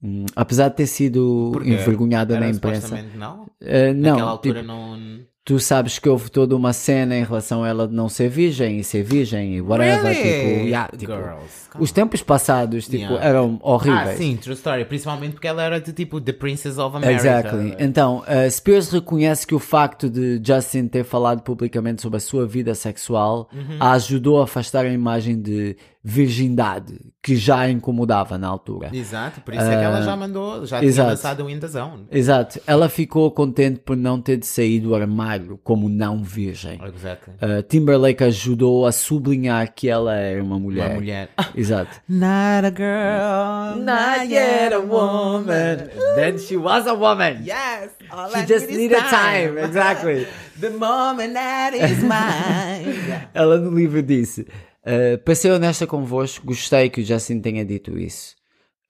[0.03, 2.96] Hum, apesar de ter sido Porque envergonhada na imprensa.
[3.14, 3.46] Não?
[3.61, 5.20] Naquela não, altura tipo, não.
[5.44, 8.79] Tu sabes que houve toda uma cena em relação a ela de não ser virgem
[8.79, 10.03] e ser virgem e whatever.
[10.12, 10.14] Really?
[10.16, 11.68] Tipo, yeah, tipo, Girls.
[11.79, 13.24] os tempos passados tipo, Yeah.
[13.26, 14.18] eram Ah, horríveis.
[14.18, 14.85] sim, true story.
[14.85, 17.12] Principalmente porque ela era de tipo The Princess of America.
[17.20, 17.74] Exactly.
[17.79, 22.46] Então, uh, Spears reconhece que o facto de Justin ter falado publicamente sobre a sua
[22.46, 23.76] vida sexual Uhum.
[23.81, 28.89] a ajudou a afastar a imagem de virgindade que já a incomodava na altura.
[28.93, 30.95] Exato, por isso é que ela já mandou, já Ah, exato.
[30.95, 32.07] tinha lançado o In The Zone.
[32.11, 32.61] Exato.
[32.67, 36.81] Ela ficou contente por não ter de sair do armário como não virgem.
[36.95, 37.35] Exactly.
[37.35, 40.87] Uh, Timberlake ajudou a sublinhar que ela era uma mulher.
[40.93, 41.29] Uma mulher.
[41.55, 41.91] Exato.
[42.09, 45.91] Not a girl, not yet a woman.
[46.17, 47.43] Then she was a woman.
[47.45, 49.11] Yes, all She I just needed time.
[49.55, 49.59] time.
[49.65, 50.27] Exactly.
[50.61, 53.29] The moment that is mine.
[53.33, 54.47] Ela no livro disse:
[54.85, 58.35] uh, Para ser honesta convosco, gostei que o Justin tenha dito isso.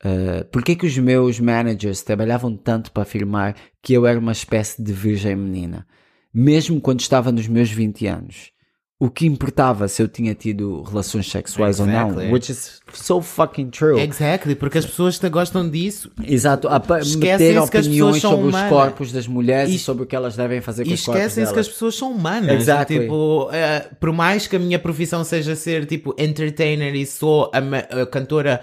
[0.04, 4.82] Uh, Porquê que os meus managers trabalhavam tanto para afirmar que eu era uma espécie
[4.82, 5.86] de virgem menina?
[6.32, 8.52] Mesmo quando estava nos meus 20 anos.
[9.02, 12.26] O que importava se eu tinha tido relações sexuais ou Exactly.
[12.26, 12.32] não?
[12.34, 13.98] Which is so fucking true.
[13.98, 18.30] exactly, porque as pessoas te gostam disso Exato, a meter que as opiniões pessoas são
[18.32, 18.68] sobre os humanas.
[18.70, 21.22] corpos das mulheres e, E- sobre o que elas devem fazer com e os corpos
[21.22, 22.50] esquecem-se que as pessoas são humanas.
[22.60, 23.00] Exactly.
[23.00, 28.02] Tipo, eh, por mais que a minha profissão seja ser tipo entertainer e sou a,
[28.02, 28.60] a cantora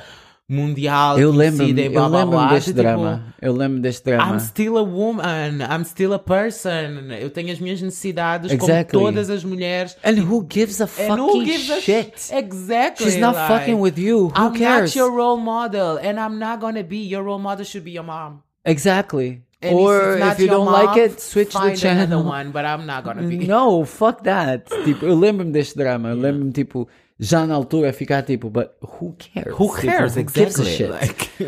[0.50, 3.34] mundial Eu lembro-me e blá, eu blá, lembro blá, deste tipo, drama.
[3.42, 4.34] Eu lembro deste drama.
[4.34, 7.12] I'm still a woman, I'm still a person.
[7.20, 8.98] Eu tenho as minhas necessidades Exactly.
[8.98, 9.98] como todas as mulheres.
[10.04, 12.32] And who gives a fucking who gives a shit?
[12.32, 13.06] Exactly.
[13.06, 14.30] She's not like, fucking with you.
[14.30, 14.96] Who I'm cares?
[14.96, 17.00] not your role model, and I'm not gonna be.
[17.08, 18.42] Your role model should be your mom.
[18.66, 19.42] Exactly.
[19.62, 22.24] And Or if you don't mom, like it, switch the find another channel.
[22.24, 23.40] one, but I'm not gonna be.
[23.48, 24.66] No, fuck that.
[24.86, 26.10] Tipo, eu lembro-me deste drama.
[26.10, 26.88] Eu lembro-me, tipo,
[27.19, 29.53] já na altura ficar tipo, but who cares?
[29.58, 30.15] Who Tipo, cares?
[30.15, 30.88] who exactly.
[30.88, 31.30] Like,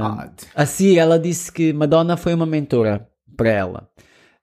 [0.00, 0.30] God.
[0.54, 3.88] assim, ela disse que Madonna foi uma mentora para ela.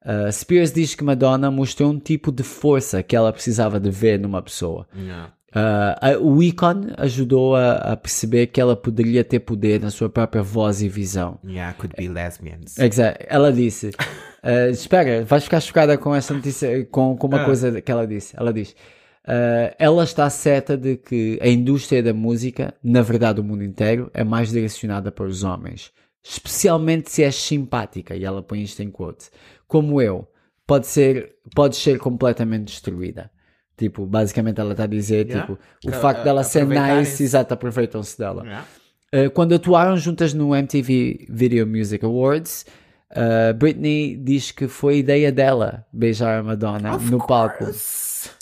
[0.03, 4.19] Ah, Spears diz que Madonna mostrou um tipo de força que ela precisava de ver
[4.19, 4.88] numa pessoa.
[4.95, 5.34] yeah.
[5.53, 10.10] Ah, a- o Icon ajudou a, a perceber que ela poderia ter poder na sua
[10.10, 11.39] própria voz e visão.
[11.43, 12.77] Yeah, could be lesbians.
[12.77, 13.19] Exato.
[13.27, 13.91] Ela disse:
[14.43, 18.36] ah, Espera, vais ficar chocada com essa notícia, com, com uma coisa que ela disse.
[18.38, 18.75] Ela diz:
[19.28, 24.10] ah, Ela está certa de que a indústria da música, na verdade, o mundo inteiro,
[24.13, 25.92] é mais direcionada para os homens.
[26.24, 29.30] Especialmente se és simpática, e ela põe isto em quote.
[29.68, 30.28] Como eu,
[30.66, 33.32] pode ser, pode ser completamente destruída.
[33.78, 35.42] Tipo, basicamente ela está a dizer, Yeah.
[35.46, 38.44] tipo, o Que, facto uh, dela ser nice, exato, aproveitam-se dela.
[38.44, 38.66] Yeah.
[39.28, 42.66] Uh, quando atuaram juntas no MTV Video Music Awards,
[43.12, 47.65] Uh, Britney diz que foi ideia dela beijar a Madonna no palco.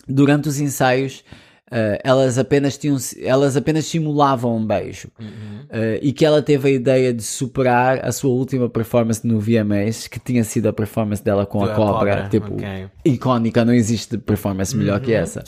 [0.08, 1.23] Durante os ensaios,
[1.71, 5.10] uh, elas, apenas tinham, elas apenas simulavam um beijo.
[5.19, 10.08] Uh, e que ela teve a ideia de superar a sua última performance no VMAs,
[10.08, 12.15] que tinha sido a performance dela com a cobra.
[12.15, 12.88] cobra, Tipo, ok.
[13.06, 15.43] icónica, não existe performance melhor que essa.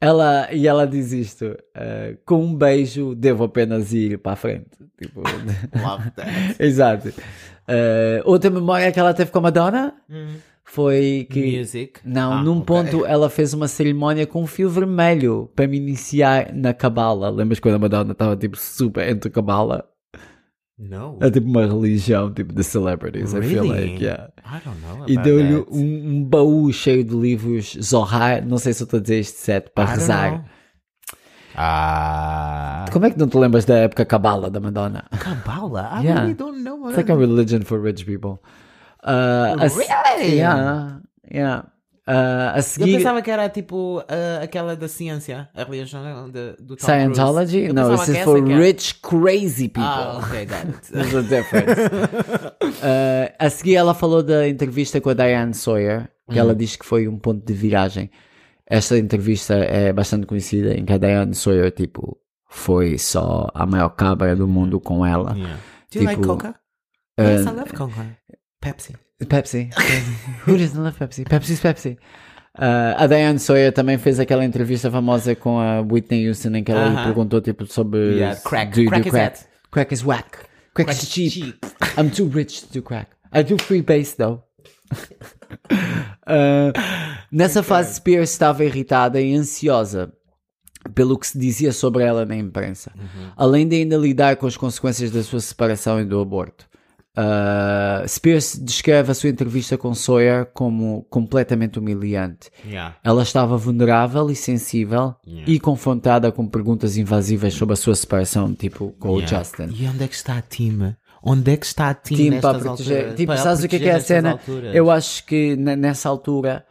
[0.00, 4.66] Ela, e ela diz isto: uh, com um beijo devo apenas ir para a frente.
[4.96, 5.22] Tipo,
[5.74, 6.54] Love that.
[6.62, 7.12] Exato.
[7.68, 9.94] Uh, outra memória que ela teve com a Madonna
[10.64, 11.58] foi que.
[11.58, 12.00] Music.
[12.04, 12.64] Não, Ah, num ok.
[12.66, 17.28] ponto ela fez uma cerimónia com um fio vermelho para me iniciar na cabala.
[17.30, 19.84] Lembras quando a Madonna estava tipo super entre cabala?
[20.78, 21.18] No.
[21.20, 23.32] É tipo uma religião tipo de celebrities.
[23.34, 23.68] I feel Really?
[23.90, 24.30] like, yeah.
[24.46, 28.82] I don't know E deu-lhe um, um baú cheio de livros Zohar, não sei se
[28.82, 30.44] eu estou a dizer este set, para I rezar.
[31.60, 32.84] Ah.
[32.92, 35.04] Como é que não te lembras da época cabala da Madonna?
[35.18, 36.00] Kabbalah?
[36.00, 36.20] I Yeah.
[36.20, 36.88] really don't know.
[36.88, 38.38] It's like a religion for rich people.
[39.02, 40.36] Uh, Really?
[40.36, 41.00] Yeah,
[41.32, 41.64] yeah.
[42.06, 46.52] Uh, a Eu seguir, pensava que era tipo ah, aquela da ciência, a religião de,
[46.58, 47.64] do Tom Scientology?
[47.66, 49.82] Eu pensava this is for rich, crazy people.
[49.84, 50.88] Ah, ok, got it.
[50.90, 51.80] There's a difference.
[52.80, 56.40] Uh, a seguir, ela falou da entrevista com a Diane Sawyer, que Uhum.
[56.40, 58.10] ela diz que foi um ponto de viragem.
[58.70, 62.18] Esta entrevista é bastante conhecida, em que a Diane Sawyer, tipo,
[62.50, 65.34] foi só a maior cabra do mundo com ela.
[65.36, 65.58] Yeah.
[65.90, 66.54] Do you like Tipo, Coca?
[67.18, 68.16] yes, I love Coca.
[68.60, 68.94] Pepsi.
[69.26, 69.70] Pepsi.
[70.46, 71.24] Who doesn't love Pepsi?
[71.24, 71.98] Pepsi's Pepsi.
[72.58, 76.72] Uh, a Diane Sawyer também fez aquela entrevista famosa com a Whitney Houston em que
[76.72, 77.04] ela lhe Uh-huh.
[77.04, 78.72] perguntou tipo sobre Yeah, crack.
[78.72, 79.38] do Crack do is crack.
[79.38, 79.48] that.
[79.70, 80.30] Crack is whack.
[80.74, 81.30] Crack, Crack is is cheap.
[81.32, 81.58] cheap.
[81.96, 83.10] I'm too rich to do crack.
[83.32, 84.42] I do free base though.
[85.50, 86.72] Uh,
[87.32, 90.12] nessa fase, Spears estava irritada e ansiosa
[90.94, 92.92] pelo que se dizia sobre ela na imprensa,
[93.36, 96.66] além de ainda lidar com as consequências da sua separação e do aborto.
[97.18, 102.48] Uh, Spears descreve a sua entrevista com Sawyer como completamente humilhante.
[102.64, 102.94] Yeah.
[103.02, 105.50] Ela estava vulnerável e sensível Yeah.
[105.50, 109.38] e confrontada com perguntas invasivas sobre a sua separação, tipo com o Yeah.
[109.38, 109.68] Justin.
[109.74, 110.94] E onde é que está a Tim?
[111.30, 112.96] Onde é que está a Tim Tim nestas para proteger.
[112.96, 113.16] alturas?
[113.16, 114.30] Tipo, Para sabes o que é que é a cena?
[114.32, 114.74] alturas?
[114.74, 116.64] Eu acho que ne- nessa altura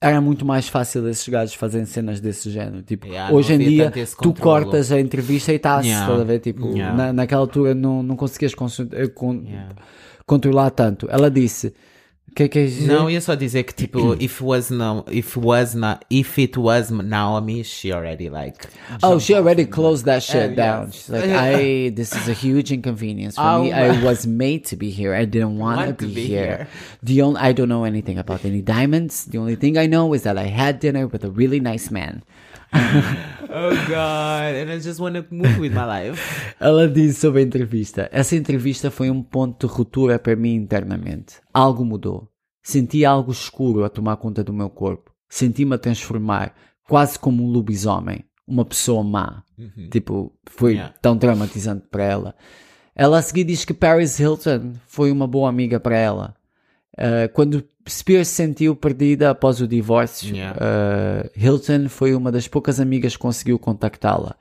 [0.00, 2.82] era muito mais fácil esses gajos fazerem cenas desse género.
[2.82, 6.06] Tipo, Yeah, hoje em dia tu cortas a entrevista e está-se, Yeah.
[6.06, 6.38] estás a ver?
[6.40, 6.94] Tipo, Yeah.
[6.96, 8.52] na, naquela altura não, não conseguias
[8.92, 9.44] eh, con-
[10.26, 11.08] controlar tanto.
[11.10, 11.74] Ela disse.
[12.34, 12.88] Que é dizer?
[12.88, 16.90] Não, ia só dizer que tipo, if was no, if was not, if it was
[16.90, 18.66] Naomi, she already like.
[19.04, 20.86] Oh, she already closed that shit Uh, down.
[20.86, 20.94] yes.
[20.96, 23.72] She's like, I, this is a huge inconvenience for Oh me.
[23.72, 25.14] I was made to be here.
[25.14, 26.44] I didn't want to Want to be, be here.
[26.56, 26.68] here.
[27.04, 29.26] The only, I don't know anything about any diamonds.
[29.26, 32.24] The only thing I know is that I had dinner with a really nice man.
[33.56, 36.54] Oh God, and I just want to move with my life.
[36.58, 41.36] Ela disse sobre a entrevista: Essa entrevista foi um ponto de ruptura para mim internamente.
[41.52, 42.28] Algo mudou.
[42.64, 45.12] Senti algo escuro a tomar conta do meu corpo.
[45.28, 46.52] Senti-me a transformar,
[46.88, 49.44] quase como um lobisomem, uma pessoa má.
[49.90, 50.94] Tipo, foi Yeah.
[51.00, 52.34] tão traumatizante para ela.
[52.96, 56.34] Ela a seguir diz que Paris Hilton foi uma boa amiga para ela.
[56.98, 60.58] Uh, quando Spears se sentiu perdida após o divórcio, Yeah.
[60.58, 64.36] uh, Hilton foi uma das poucas amigas que conseguiu contactá-la.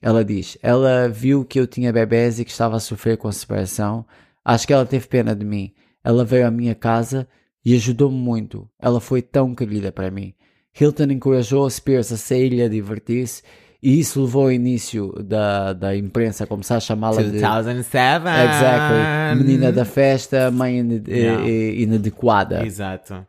[0.00, 3.32] Ela diz: Ela viu que eu tinha bebés e que estava a sofrer com a
[3.32, 4.06] separação.
[4.44, 5.72] Acho que ela teve pena de mim.
[6.02, 7.28] Ela veio à minha casa
[7.64, 8.68] e ajudou-me muito.
[8.80, 10.32] Ela foi tão querida para mim.
[10.80, 13.42] Hilton encorajou Spears a sair e a divertir-se,
[13.82, 17.40] e isso levou ao início da, da imprensa a começar a chamá-la de.
[17.40, 18.24] 2007.
[18.26, 19.36] Exactly.
[19.44, 21.48] Menina da festa, mãe Yeah.
[21.48, 22.66] inadequada.
[22.66, 23.26] Exato.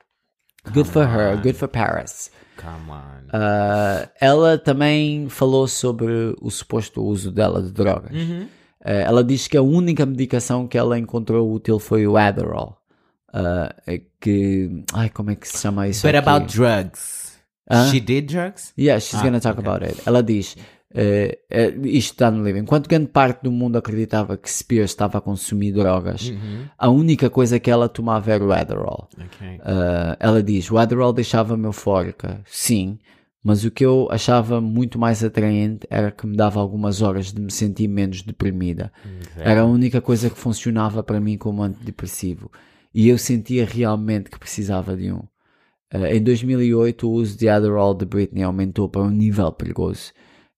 [0.73, 2.31] Good for her, good for Paris.
[2.57, 3.27] Come on.
[3.29, 8.11] Uh, ela também falou sobre o suposto uso dela de drogas.
[8.11, 8.43] Uhum.
[8.43, 8.47] Uh,
[8.81, 12.77] ela diz que a única medicação que ela encontrou útil foi o Adderall.
[13.29, 14.83] Uh, é que.
[14.93, 16.05] Ai, como é que se chama isso?
[16.05, 16.27] But aqui?
[16.29, 17.28] about drugs.
[17.71, 17.89] Huh?
[17.91, 18.73] She did drugs?
[18.77, 20.01] Yeah, she's Ah, gonna talk about it.
[20.05, 20.55] Ela diz,
[20.93, 25.19] eh, eh, isto está no livro, enquanto grande parte do mundo acreditava que Spears estava
[25.19, 26.33] a consumir drogas,
[26.77, 29.07] a única coisa que ela tomava era o Adderall.
[29.15, 29.47] Ok.
[29.59, 32.97] Uh, ela diz, o Adderall deixava-me eufórica, sim,
[33.43, 37.39] mas o que eu achava muito mais atraente era que me dava algumas horas de
[37.39, 38.91] me sentir menos deprimida.
[39.37, 42.51] Era a única coisa que funcionava para mim como antidepressivo.
[42.93, 45.21] E eu sentia realmente que precisava de um.
[45.93, 50.11] Uh, em 2008, o uso de Adderall de Britney aumentou para um nível perigoso,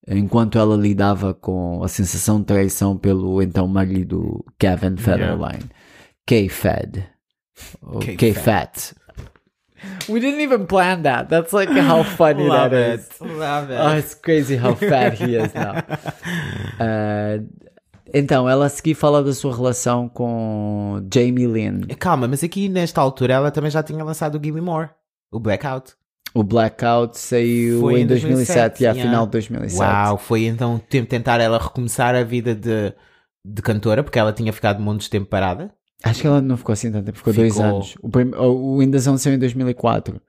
[0.07, 5.69] enquanto ela lidava com a sensação de traição pelo então marido Kevin Federline.
[6.25, 7.05] K-Fed.
[7.81, 8.17] Ou K-Fed.
[8.17, 8.93] K-Fat.
[10.07, 11.27] We didn't even plan that.
[11.29, 12.99] That's like how funny Love that it.
[13.01, 13.19] is.
[13.19, 13.79] Love it.
[13.81, 15.73] Oh, it's crazy how fat he is now.
[16.79, 17.43] Uh,
[18.13, 21.81] Então, ela a seguir fala da sua relação com Jamie Lynn.
[21.97, 24.89] Calma, mas aqui nesta altura ela também já tinha lançado o Gimme More,
[25.31, 25.93] o Blackout.
[26.33, 29.79] O Blackout saiu Foi em em 2007 e a 2007, final de 2007.
[29.81, 32.93] Uau, foi então tentar ela recomeçar a vida de,
[33.45, 35.73] de cantora, porque ela tinha ficado muitos tempo parada.
[36.03, 37.95] Acho que ela não ficou assim tanto tempo, ficou, dois Ficou- anos.
[38.01, 38.31] O, prim...
[38.33, 40.21] o o Indazão saiu em 2004.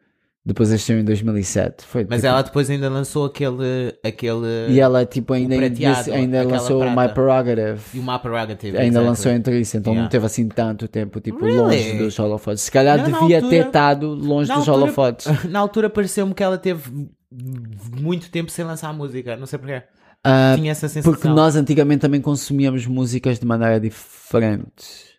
[0.45, 1.85] Depois este saiu em 2007.
[1.87, 3.95] Foi, Mas tipo, ela depois ainda lançou aquele.
[4.05, 7.01] aquele E ela tipo ainda, prateado, ainda lançou prata.
[7.01, 7.81] My Prerogative.
[7.95, 8.77] e o My Prerogative.
[8.77, 9.09] Ainda exactly.
[9.09, 10.11] lançou entre isso, então não Yeah.
[10.11, 11.59] teve assim tanto tempo tipo Really?
[11.59, 12.65] longe dos holofotes.
[12.65, 15.27] Se calhar Não, devia altura- ter estado longe dos altura- holofotes.
[15.49, 17.09] Na altura pareceu-me que ela teve
[18.01, 19.83] muito tempo sem lançar música, não sei porquê.
[20.25, 21.13] Ah, Tinha essa sensação.
[21.13, 24.22] porque nós antigamente também consumíamos músicas de maneira diferente.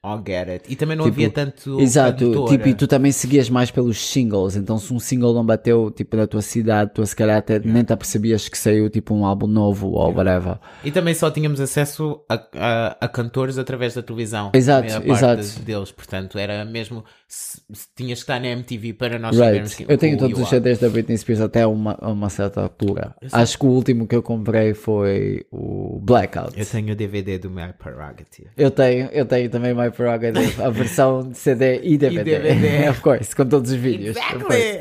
[0.06, 0.66] Oh, get it.
[0.68, 1.80] E também não Tipo, havia tanto.
[1.80, 2.52] Exato, cantora.
[2.52, 6.18] tipo, e tu também seguias mais pelos singles, então se um single não bateu tipo
[6.18, 9.48] na tua cidade, tu se calhar até nem te apercebias que saiu tipo um álbum
[9.48, 10.58] novo ou whatever.
[10.84, 14.52] E também só tínhamos acesso a, a, a cantores através da televisão.
[14.54, 15.60] Exato, exato.
[15.62, 17.06] deles, portanto, era mesmo.
[17.26, 19.46] Se, se tinhas que estar na MTV para nós Right.
[19.46, 20.50] sabermos que Eu tenho todos os.
[20.50, 23.16] CDs da Britney Spears até uma, uma certa altura.
[23.32, 26.60] Acho que o último que eu comprei foi o Blackout.
[26.60, 28.50] Eu tenho o DVD do My Prerogative.
[28.56, 32.32] Eu tenho, eu tenho também My Prerogative, a versão de CD e DVD.
[32.38, 32.90] E DVD.
[32.90, 34.16] of course, com todos os vídeos.
[34.16, 34.80] course.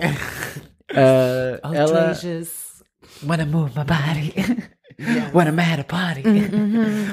[0.90, 2.08] Uh, ela.
[2.08, 2.82] Outrageous.
[3.24, 4.34] Wanna move my body.
[5.32, 6.22] When I'm at a party.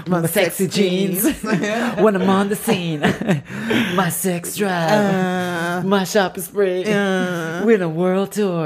[0.07, 1.23] My sexy jeans.
[1.43, 2.99] when I'm on the scene.
[3.95, 5.85] My sex drive.
[5.85, 6.83] my shopping spree.
[6.83, 8.65] Win a world tour.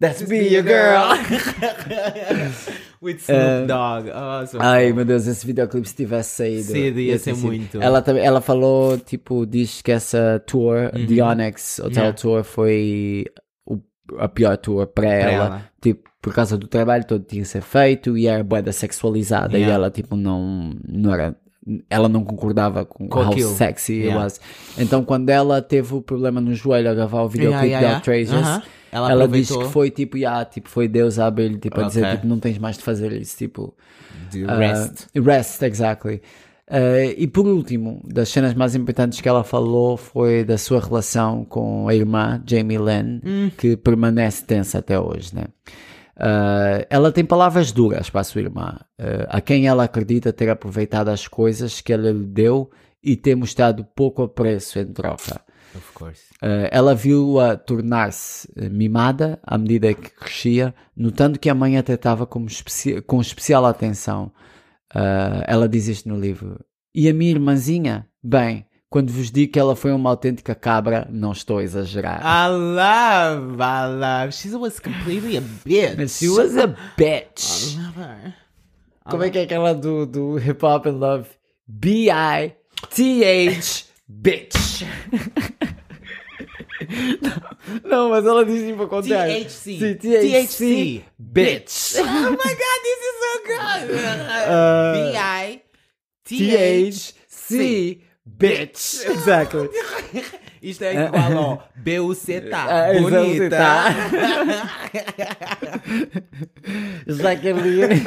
[0.00, 1.12] That's be your girl.
[3.02, 4.08] With Snoop Dogg.
[4.14, 6.62] Oh, so Ai meu Deus, esse videoclipe se tivesse saído.
[6.72, 7.80] Cedo, ia ser sido- muito.
[7.80, 11.06] Ela, ela falou, tipo, diz que essa tour, Uhum.
[11.06, 12.12] The Onyx Hotel Yeah.
[12.16, 13.24] Tour, foi
[13.66, 13.78] o-
[14.18, 15.32] a pior tour para ela.
[15.46, 15.64] ela.
[15.80, 19.62] Tipo, por causa do trabalho todo tinha que ser feito e era boeda sexualizada e
[19.62, 19.74] Yeah.
[19.74, 21.36] ela, tipo, não, não era.
[21.88, 23.50] Ela não concordava com, Com how aquilo.
[23.54, 24.22] sexy it Yeah.
[24.24, 24.40] was.
[24.78, 27.96] Então, quando ela teve o problema no joelho a gravar o videoclipe Yeah, yeah, yeah.
[27.98, 28.62] Outrageous, Uh-huh.
[28.92, 32.26] Ela ela disse que foi tipo, yeah, tipo, foi Deus a tipo, a dizer, tipo,
[32.26, 33.74] não tens mais de fazer isso, tipo.
[34.34, 35.06] Uh, Rest.
[35.14, 36.20] rest, exactly.
[36.68, 41.44] Uh, e por último, das cenas mais importantes que ela falou foi da sua relação
[41.44, 43.50] com a irmã Jamie Lynn, Hum.
[43.56, 45.46] que permanece tensa até hoje, né?
[46.16, 50.48] Uh, ela tem palavras duras para a sua irmã, uh, a quem ela acredita ter
[50.50, 52.70] aproveitado as coisas que ela lhe deu
[53.02, 55.40] e ter mostrado pouco apreço em troca.
[55.74, 56.22] Of course.
[56.42, 61.82] Uh, ela viu-a tornar-se uh, mimada à medida que crescia, notando que a mãe a
[61.82, 64.32] tratava como especi- com especial atenção.
[64.94, 66.58] Uh, ela diz isto no livro.
[66.94, 68.08] E a minha irmãzinha?
[68.22, 72.20] Bem, quando vos digo que ela foi uma autêntica cabra, não estou a exagerar.
[72.20, 73.86] I love, I
[74.26, 74.32] love.
[74.32, 76.08] She was completely a bitch.
[76.10, 77.76] She was a bitch.
[77.76, 78.34] I love her.
[79.08, 81.28] Como é que é aquela do, do Hip Hop and Love?
[81.68, 82.44] B-I-T-H,
[84.08, 84.59] bitch.
[87.20, 89.44] Não, não, mas ela diz tipo ao contrário.
[89.44, 89.78] THC.
[89.78, 91.96] Sim, THC, bitch.
[92.00, 93.90] Oh my god, this is so good.
[94.48, 95.62] Uh, B-I
[96.24, 97.14] T-H
[97.50, 99.04] THC, bitch.
[99.10, 99.68] Exactly.
[100.62, 102.50] Isto é igual B-U-C-T.
[102.52, 103.58] Ah, exato, Bonita.
[107.06, 108.02] Jaqueline.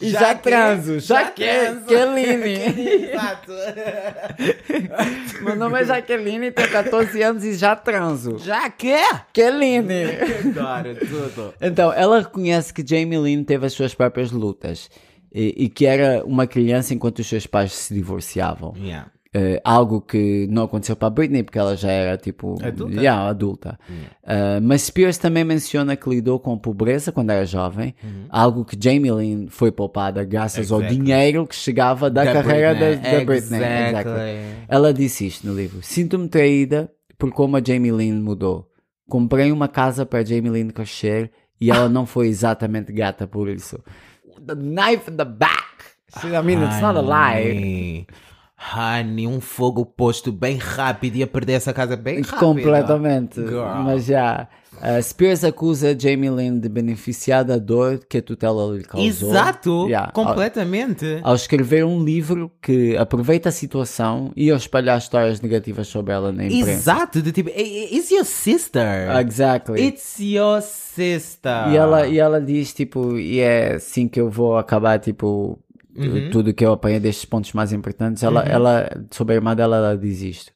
[0.00, 0.98] E já, transo.
[1.00, 2.52] Jaqueline.
[3.12, 3.52] Exato.
[5.42, 8.38] Meu nome é Jaqueline, tenho 14 anos e já transo.
[8.38, 8.96] Já que?
[8.96, 10.04] Jaqueline.
[10.56, 11.54] Adoro tudo.
[11.60, 14.90] Então, ela reconhece que Jamie Lynn teve as suas próprias lutas
[15.32, 18.74] e, e que era uma criança enquanto os seus pais se divorciavam.
[18.76, 19.10] Yeah.
[19.32, 22.94] Eh, algo que não aconteceu para a Britney porque ela já era tipo Adulta.
[23.00, 23.78] yeah, adulta.
[24.26, 27.94] Eh, mas Spears também menciona que lidou com pobreza quando era jovem,
[28.28, 30.98] algo que Jamie Lynn foi poupada graças ao Exactly.
[31.04, 32.96] dinheiro que chegava da, Da carreira Britney.
[33.12, 33.60] da, da Britney.
[33.62, 34.66] Exactly.
[34.68, 38.66] Ela disse isto no livro: Sinto-me traída por como a Jamie Lynn mudou.
[39.08, 43.78] Comprei uma casa para Jamie Lynn crescer e ela não foi exatamente gata por isso.
[44.44, 45.60] The knife in the back.
[46.24, 48.06] I mean, it's not a lie.
[48.74, 49.26] Honey.
[49.26, 52.38] Um fogo posto bem rápido e ia perder essa casa bem rápido.
[52.38, 53.36] Completamente.
[53.40, 53.64] Girl.
[53.84, 54.46] Mas já.
[54.74, 59.30] uh, Spears acusa Jamie Lynn de beneficiar da dor que a tutela lhe causou.
[59.30, 60.12] Exato, Yeah.
[60.12, 61.20] completamente.
[61.22, 66.12] Ao, ao escrever um livro que aproveita a situação e ao espalhar histórias negativas sobre
[66.12, 66.70] ela na imprensa.
[66.70, 69.10] Exato, de tipo, "I- I- it's your sister.
[69.20, 69.80] Exactly.
[69.86, 71.68] It's your sister.
[71.72, 75.58] E ela, e ela diz, tipo, e é assim que eu vou acabar, tipo,
[76.08, 76.30] Uhum.
[76.30, 78.22] tudo que eu apanhei destes pontos mais importantes.
[78.22, 80.52] Ela, ela, sobre a irmã dela, ela diz isto.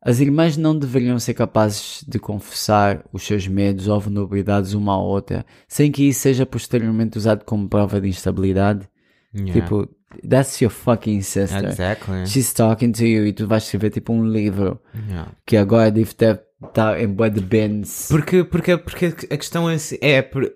[0.00, 4.98] As irmãs não deveriam ser capazes de confessar os seus medos ou vulnerabilidades uma à
[4.98, 8.88] outra, sem que isso seja posteriormente usado como prova de instabilidade.
[9.34, 9.52] Yeah.
[9.52, 9.88] Tipo,
[10.28, 11.64] That's your fucking sister.
[11.64, 12.26] Exactly.
[12.26, 15.32] She's talking to you e tu vais escrever tipo um livro Yeah.
[15.44, 16.40] que agora deve ter
[16.72, 18.08] tá em de bins.
[18.08, 20.50] Porque, porque, porque a questão é, é por...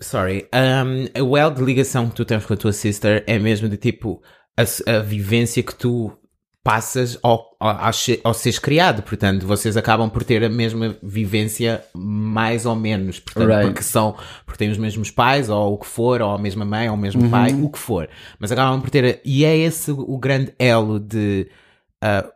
[0.00, 0.46] Sorry.
[0.52, 3.76] Um, o elo de ligação que tu tens com a tua sister é mesmo de
[3.76, 4.22] tipo
[4.56, 4.62] a,
[4.96, 6.12] a vivência que tu
[6.62, 9.02] passas ao, ao, ao ser- ao seres criado.
[9.02, 13.20] Portanto, vocês acabam por ter a mesma vivência mais ou menos.
[13.20, 13.66] Portanto, Right.
[13.66, 14.16] porque são,
[14.46, 16.98] porque têm os mesmos pais, ou o que for, ou a mesma mãe, ou o
[16.98, 18.08] mesmo pai, o que for.
[18.38, 21.48] Mas acabam por ter, e é esse o grande elo de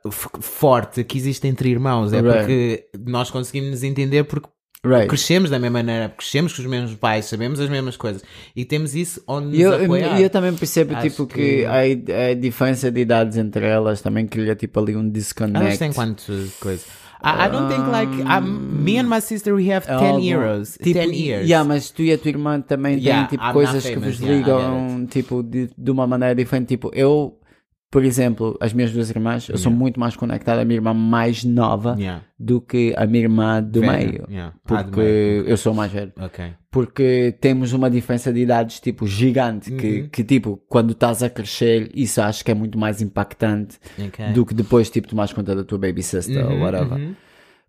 [0.07, 2.13] f- forte que existe entre irmãos.
[2.13, 2.39] É Right.
[2.39, 4.49] porque nós conseguimos nos entender porque
[4.85, 5.09] Right.
[5.09, 8.23] crescemos da mesma maneira, crescemos com os mesmos pais, sabemos as mesmas coisas
[8.55, 10.21] e temos isso onde nos eu, apoiar.
[10.21, 14.25] eu também percebo Acho tipo que, que- a, a diferença de idades entre elas também
[14.27, 15.59] cria tipo ali um disconnect.
[15.67, 16.87] Elas têm quantas coisas?
[17.21, 20.21] I, I don't think like I'm, me and my sister we have É 10 algo-
[20.25, 21.49] years, tipo, 10 years.
[21.49, 23.95] Yeah, mas tu e a tua irmã também Yeah, têm tipo I'm coisas not que
[23.99, 26.69] vos famous, yeah, ligam tipo de, de uma maneira diferente.
[26.69, 27.37] Tipo, eu,
[27.91, 31.43] por exemplo, as minhas duas irmãs, eu sou muito mais conectado à minha irmã mais
[31.45, 32.23] nova Yeah.
[32.39, 34.27] do que a minha irmã do Velha, meio.
[34.31, 34.55] yeah.
[34.57, 35.45] Ah, Porque meio.
[35.49, 36.13] eu sou mais velho.
[36.21, 36.45] Ok.
[36.71, 40.09] Porque temos uma diferença de idades tipo gigante que, Uhum.
[40.09, 44.33] que tipo, quando estás a crescer, isso acho que é muito mais impactante Ok.
[44.33, 46.99] do que depois tipo tomares conta da tua baby sister ou Uhum, whatever.
[46.99, 47.15] uhum.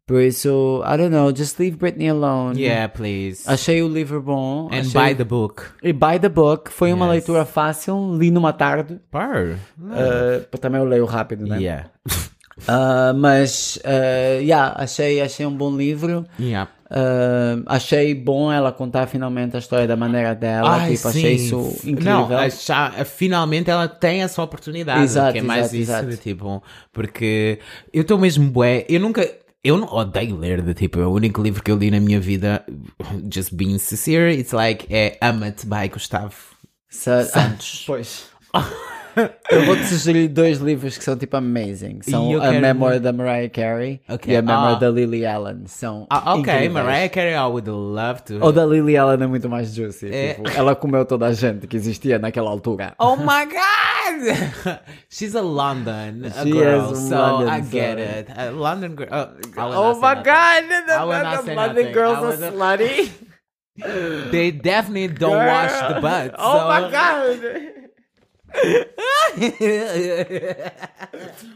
[0.10, 2.60] Por isso, I don't know, just leave Britney alone.
[2.60, 3.44] Yeah, please.
[3.46, 4.68] Achei o livro bom.
[4.72, 4.92] And achei...
[4.92, 5.66] buy the book.
[5.84, 6.72] E buy the book.
[6.72, 7.12] Foi uma Yes.
[7.12, 9.00] leitura fácil, li numa tarde.
[9.12, 9.60] Purr.
[9.78, 11.60] Uh, também eu leio rápido, né?
[11.60, 11.90] Yeah.
[12.08, 16.26] Uh, mas, uh, yeah, achei, achei um bom livro.
[16.40, 16.72] Yeah.
[16.90, 20.72] Uh, achei bom ela contar finalmente a história da maneira dela.
[20.72, 21.46] Ai, tipo, achei sim.
[21.46, 22.28] isso incrível.
[22.30, 25.04] Não, achar- finalmente ela tem essa oportunidade.
[25.04, 26.08] Exato, que é mais exato, isso exato.
[26.08, 26.64] de tipo.
[26.92, 27.60] Porque
[27.94, 28.88] eu estou mesmo bué.
[28.90, 29.22] Eu nunca.
[29.64, 32.20] Eu não odeio ler, de tipo, é o único livro que eu li na minha
[32.20, 32.66] vida,
[33.34, 36.34] just being sincere, it's like, é Ama-te by Gustavo
[36.90, 37.84] Sa- Santos.
[37.86, 38.30] pois.
[39.52, 42.00] eu vou-te sugerir dois livros que são tipo amazing.
[42.02, 44.34] São A Memoir da Mariah Carey Ok.
[44.34, 44.80] e A Memoir Ah.
[44.80, 45.64] da Lily Allen.
[45.68, 46.72] São Ah, ok, incríveis.
[46.72, 48.44] Mariah Carey, I would love to.
[48.46, 50.10] O da Lily Allen é muito mais juicy.
[50.14, 50.34] É.
[50.36, 52.94] tipo, ela comeu toda a gente que existia naquela altura.
[53.00, 54.80] Oh my god!
[55.10, 58.28] She's a London a She girl, so London, I get so- it.
[58.38, 59.08] A London girl.
[59.12, 60.24] Oh, Oh my nothing.
[60.24, 60.64] god!
[60.70, 60.90] Nothing.
[60.90, 63.12] I will not- slutty.
[64.32, 66.36] They definitely don't wash the butt.
[66.38, 67.40] Oh so- my god!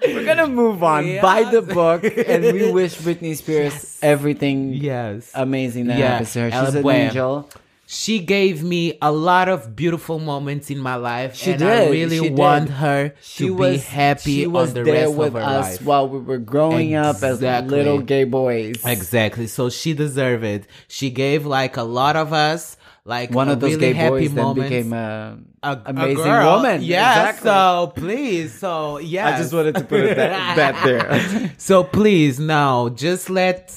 [0.06, 1.08] We're gonna move on.
[1.08, 1.22] Yeah.
[1.22, 5.32] Buy the book and we wish Britney Spears everything yes.
[5.34, 6.66] amazing that Yeah, happens to her.
[6.66, 7.50] She's an angel.
[7.86, 12.18] She gave me a lot of beautiful moments in my life, She and I really
[12.18, 12.38] she did.
[12.38, 15.34] want her She to was be happy She was on the there rest with of
[15.34, 15.82] her us life.
[15.86, 18.84] while we were growing up as little gay boys.
[18.86, 19.48] Exactly.
[19.48, 20.66] So she deserved it.
[20.88, 24.28] She gave like a lot of us like One a of those really gay happy
[24.28, 26.82] boys then became a, a, amazing a woman.
[26.82, 27.30] Yeah.
[27.30, 27.50] Exactly.
[27.50, 28.60] So please.
[28.60, 29.36] So yeah.
[29.36, 31.52] I just wanted to put it that, that there.
[31.58, 33.76] So please, now just let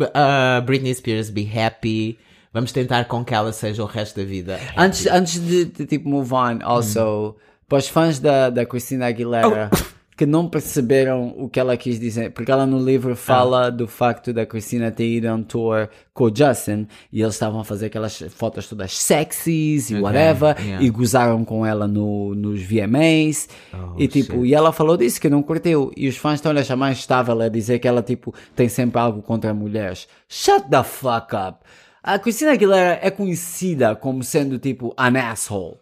[0.00, 2.18] uh, Britney Spears be happy.
[2.52, 4.58] Vamos tentar com que ela seja o resto da vida.
[4.76, 7.36] antes, antes de, de, tipo move on, also,
[7.68, 9.70] para os fãs da, da Christina Aguilera
[10.16, 14.32] que não perceberam o que ela quis dizer, porque ela no livro fala do facto
[14.32, 18.18] da Christina ter ido on tour com o Justin e eles estavam a fazer aquelas
[18.30, 20.82] fotos todas sexys e whatever yeah.
[20.82, 23.50] e gozaram com ela no, nos VMAs
[23.98, 26.76] e tipo, e ela falou disso que não curtiu e os fãs estão a achar
[26.76, 30.08] mais estável a dizer que ela tipo tem sempre algo contra mulheres.
[30.28, 31.58] Shut the fuck up!
[32.02, 35.78] A Christina Aguilera é conhecida como sendo tipo an asshole.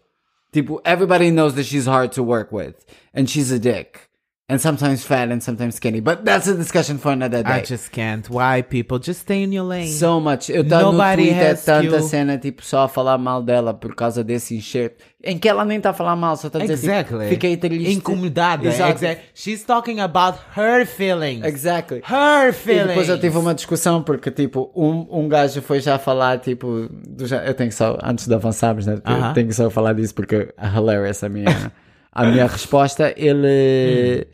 [0.51, 2.75] Tipo, everybody knows that she's hard to work with
[3.13, 3.99] and she's a dick.
[4.47, 6.01] And sometimes fat and sometimes skinny.
[6.01, 7.49] But that's a discussion for another day.
[7.51, 8.29] I just can't.
[8.29, 9.87] Why people just stay in your lane?
[9.91, 10.51] So much.
[10.51, 12.03] Eu tá no Nobody Twitter has tanta you.
[12.03, 15.03] cena, tipo, só a falar mal dela por causa desse enxerto.
[15.23, 17.17] Em que ela nem tá a falar mal, só tá a dizer, Exactly.
[17.21, 17.91] tipo, fiquei triste.
[17.93, 18.67] Incomodada.
[18.67, 18.91] Exato.
[18.91, 19.25] Exactly.
[19.33, 21.43] She's talking about her feelings.
[21.43, 22.03] Exactly.
[22.07, 22.87] Her E feelings.
[22.89, 27.25] depois eu tive uma discussão porque, tipo, um, um gajo foi já falar, tipo, do
[27.33, 29.33] eu tenho que só, antes de avançarmos, né, eu Aham.
[29.33, 31.45] tenho que só falar disso porque é hilarious a minha,
[32.15, 33.13] a minha resposta.
[33.17, 34.25] Ele.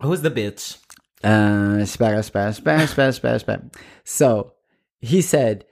[0.00, 0.78] Who's the bitch?
[1.22, 3.74] Uh, espera, espera, espera, espera, espera, espera.
[4.04, 4.52] So,
[5.00, 5.64] he said,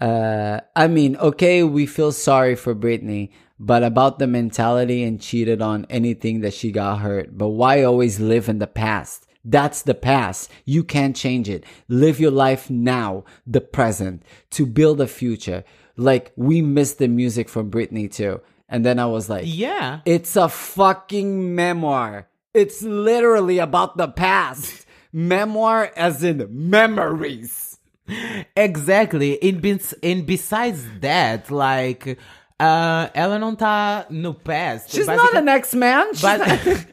[0.00, 5.62] uh, I mean, okay, we feel sorry for Britney, but about the mentality and cheated
[5.62, 7.36] on anything that she got hurt.
[7.38, 9.26] But why always live in the past?
[9.44, 10.50] That's the past.
[10.64, 11.64] You can't change it.
[11.88, 15.64] Live your life now, the present, to build a future.
[15.96, 18.40] Like, we miss the music from Britney too.
[18.72, 20.00] And then I was like, Yeah.
[20.06, 22.26] it's a fucking memoir.
[22.54, 24.86] It's literally about the past.
[25.12, 27.78] memoir as in memories.
[28.56, 29.38] Exactly.
[29.42, 32.18] And, bes- and besides that, like,
[32.64, 34.90] Ah, ela não está no past.
[34.92, 36.14] She's not an X-Man.
[36.14, 36.86] she's ba- not-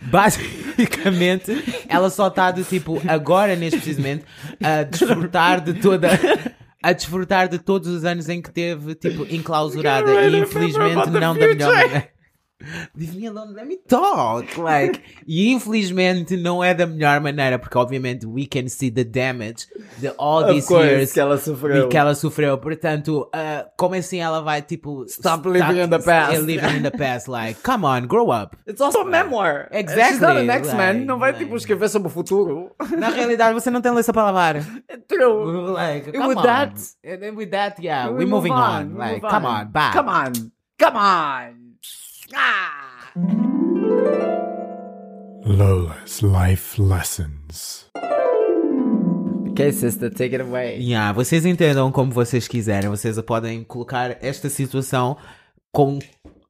[0.10, 1.52] Basicamente,
[1.88, 4.24] ela só está de tipo, agora neste precisamente,
[4.60, 6.08] a desfrutar de toda.
[6.82, 10.12] A desfrutar de todos os anos em que teve, tipo, enclausurada.
[10.26, 12.08] E infelizmente não da melhor maneira.
[12.96, 14.56] Leave me alone, let me talk.
[14.58, 19.66] Like, e infelizmente não é da melhor maneira, porque obviamente we can see the damage
[19.98, 21.86] de all Of these course, years que ela sofreu.
[21.86, 22.58] e que ela sofreu.
[22.58, 26.38] Portanto, uh, como assim ela vai tipo Stop living in the past.
[26.40, 28.56] living in the past, like, come on, grow up.
[28.66, 29.68] It's also a memoir.
[29.72, 30.92] Exactly, She's not an X-Man.
[30.94, 32.70] like, não vai like- tipo escrever sobre o futuro.
[32.98, 34.56] Na realidade, você não tem lenço para lavar.
[35.08, 35.72] True.
[35.72, 36.42] Like, And come with on.
[36.42, 38.92] that- and then with that, yeah, We we're moving on.
[38.92, 39.90] we Like, move come on, bye.
[39.92, 40.32] Come on.
[40.78, 41.61] Come on.
[42.34, 43.10] Ah.
[45.44, 47.90] Lola's Life Lessons.
[49.50, 50.78] Okay, sister, take it away.
[50.78, 52.88] Yeah, vocês entendam como vocês quiserem.
[52.88, 55.18] Vocês podem colocar esta situação
[55.70, 55.98] com,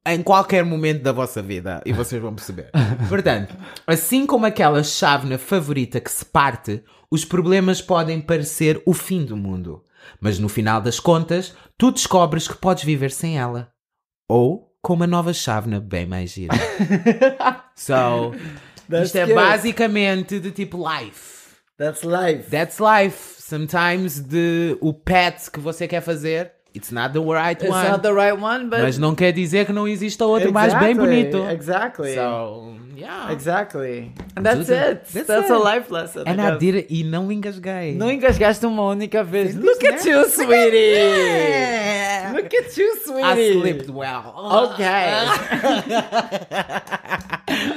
[0.07, 2.69] em qualquer momento da vossa vida e vocês vão perceber.
[3.09, 3.53] Portanto,
[3.85, 6.81] assim como aquela chávena favorita que se parte,
[7.11, 9.83] os problemas podem parecer o fim do mundo.
[10.21, 13.69] Mas no final das contas, tu descobres que podes viver sem ela.
[14.29, 16.53] Ou com uma nova chávena bem mais gira.
[17.73, 18.35] so,
[18.89, 19.33] That's isto é cute.
[19.33, 21.55] basicamente de tipo life.
[21.77, 22.49] That's life.
[22.49, 23.41] That's life.
[23.41, 27.87] Sometimes de o pet que você quer fazer, it's not the right It's one.
[27.89, 30.91] not the right one, but Mas não quer dizer que não exista outro mais bem
[30.91, 31.37] Exactly, bonito.
[31.51, 32.15] Exactly.
[32.15, 33.31] So, yeah.
[33.31, 34.11] Exactly.
[34.35, 35.01] And that's Tudo- it.
[35.13, 35.51] that's That's, it.
[35.51, 36.23] a life lesson.
[36.25, 37.95] And I I did it e não engasguei.
[37.95, 39.51] Não engasgaste uma única vez.
[39.53, 40.11] Sentiste, Look at né?
[40.11, 40.77] you, sweetie.
[40.77, 42.31] Yeah.
[42.33, 43.61] Look at you, I sweetie.
[43.61, 44.33] slept well.
[44.35, 44.85] Ok.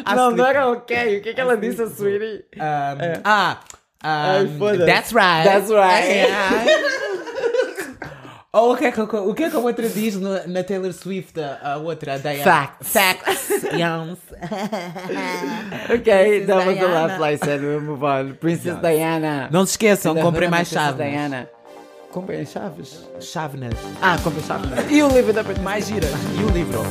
[0.07, 1.19] I não, sleep- não era ok.
[1.19, 2.45] O que, que ela disse, a sweetie?
[2.57, 3.59] Um, Ah,
[4.03, 4.47] um, Ai,
[4.87, 5.45] that's right.
[5.45, 6.09] That's right.
[6.09, 6.65] Yeah.
[8.59, 10.93] Ou o que, é que, o que é que a outra diz no- na Taylor
[10.93, 12.45] Swift, a outra, a Diana?
[12.45, 12.89] Facts.
[12.89, 13.47] Facts.
[13.77, 14.19] Yes.
[15.93, 17.07] Ok, Princess that was the Diana.
[17.07, 17.61] last lesson.
[17.61, 18.35] We'll move on.
[18.41, 19.49] Princess Diana.
[19.51, 21.07] Não se esqueçam, comprem mais Princess chaves.
[21.11, 21.49] Diana.
[22.13, 23.09] Comprem chaves.
[23.21, 23.75] Chávenas.
[24.01, 24.71] Ah, comprem chaves.
[24.91, 25.43] E o livro da.
[25.63, 26.11] Mais giras.
[26.39, 26.83] E o livro.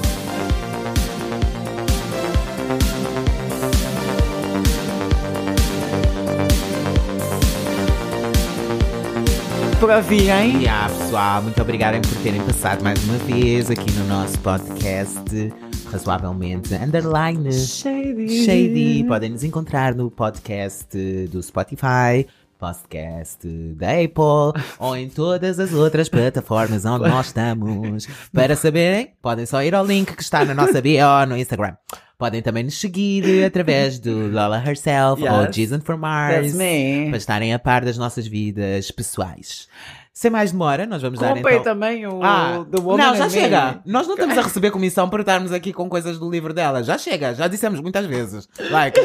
[9.86, 10.64] Para virem.
[10.64, 15.54] E ah, pessoal, muito obrigado por terem passado mais uma vez aqui no nosso podcast
[15.92, 18.46] razoavelmente underline Shady.
[18.46, 19.04] shady.
[19.04, 20.88] Podem nos encontrar no podcast
[21.28, 22.26] do Spotify,
[22.58, 28.08] podcast da Apple ou em todas as outras plataformas onde nós estamos.
[28.34, 31.76] Para saberem, podem só ir ao link que está na nossa bio no Instagram.
[32.18, 35.56] Podem também nos seguir através do Lola Herself ou Yes.
[35.56, 39.68] Jason for Mars para estarem a par das nossas vidas pessoais.
[40.14, 41.74] Sem mais demora, nós vamos dar Comprem então...
[41.74, 43.34] também o Ah, The Woman não, já in Me.
[43.34, 43.82] chega.
[43.86, 46.82] Nós não estamos a receber comissão por estarmos aqui com coisas do livro dela.
[46.84, 48.48] Já chega, já dissemos muitas vezes.
[48.72, 48.98] Like,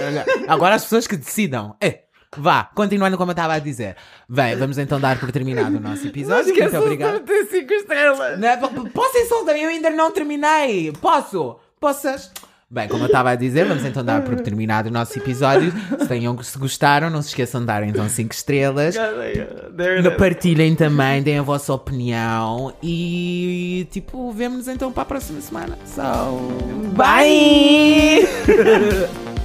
[0.47, 1.75] agora as pessoas que decidam.
[1.81, 2.03] É,
[2.37, 3.97] vá, continuando como eu estava a dizer.
[4.29, 6.55] Bem, vamos então dar por terminado o nosso episódio.
[6.55, 7.21] Muito obrigado.
[7.21, 8.39] Tem 5 estrelas.
[8.39, 9.57] Não, p- Posso insultar?
[9.57, 10.93] Eu ainda não terminei.
[11.01, 11.57] Posso?
[11.81, 12.31] Possas?
[12.73, 15.73] Bem, como eu estava a dizer, vamos então dar por terminado o nosso episódio.
[15.99, 18.95] Se, tenham, se gostaram, não se esqueçam de dar então 5 estrelas.
[20.17, 25.77] Partilhem também, deem a vossa opinião e tipo, vemo-nos então para a próxima semana.
[25.85, 26.01] So,
[26.95, 28.21] Bye!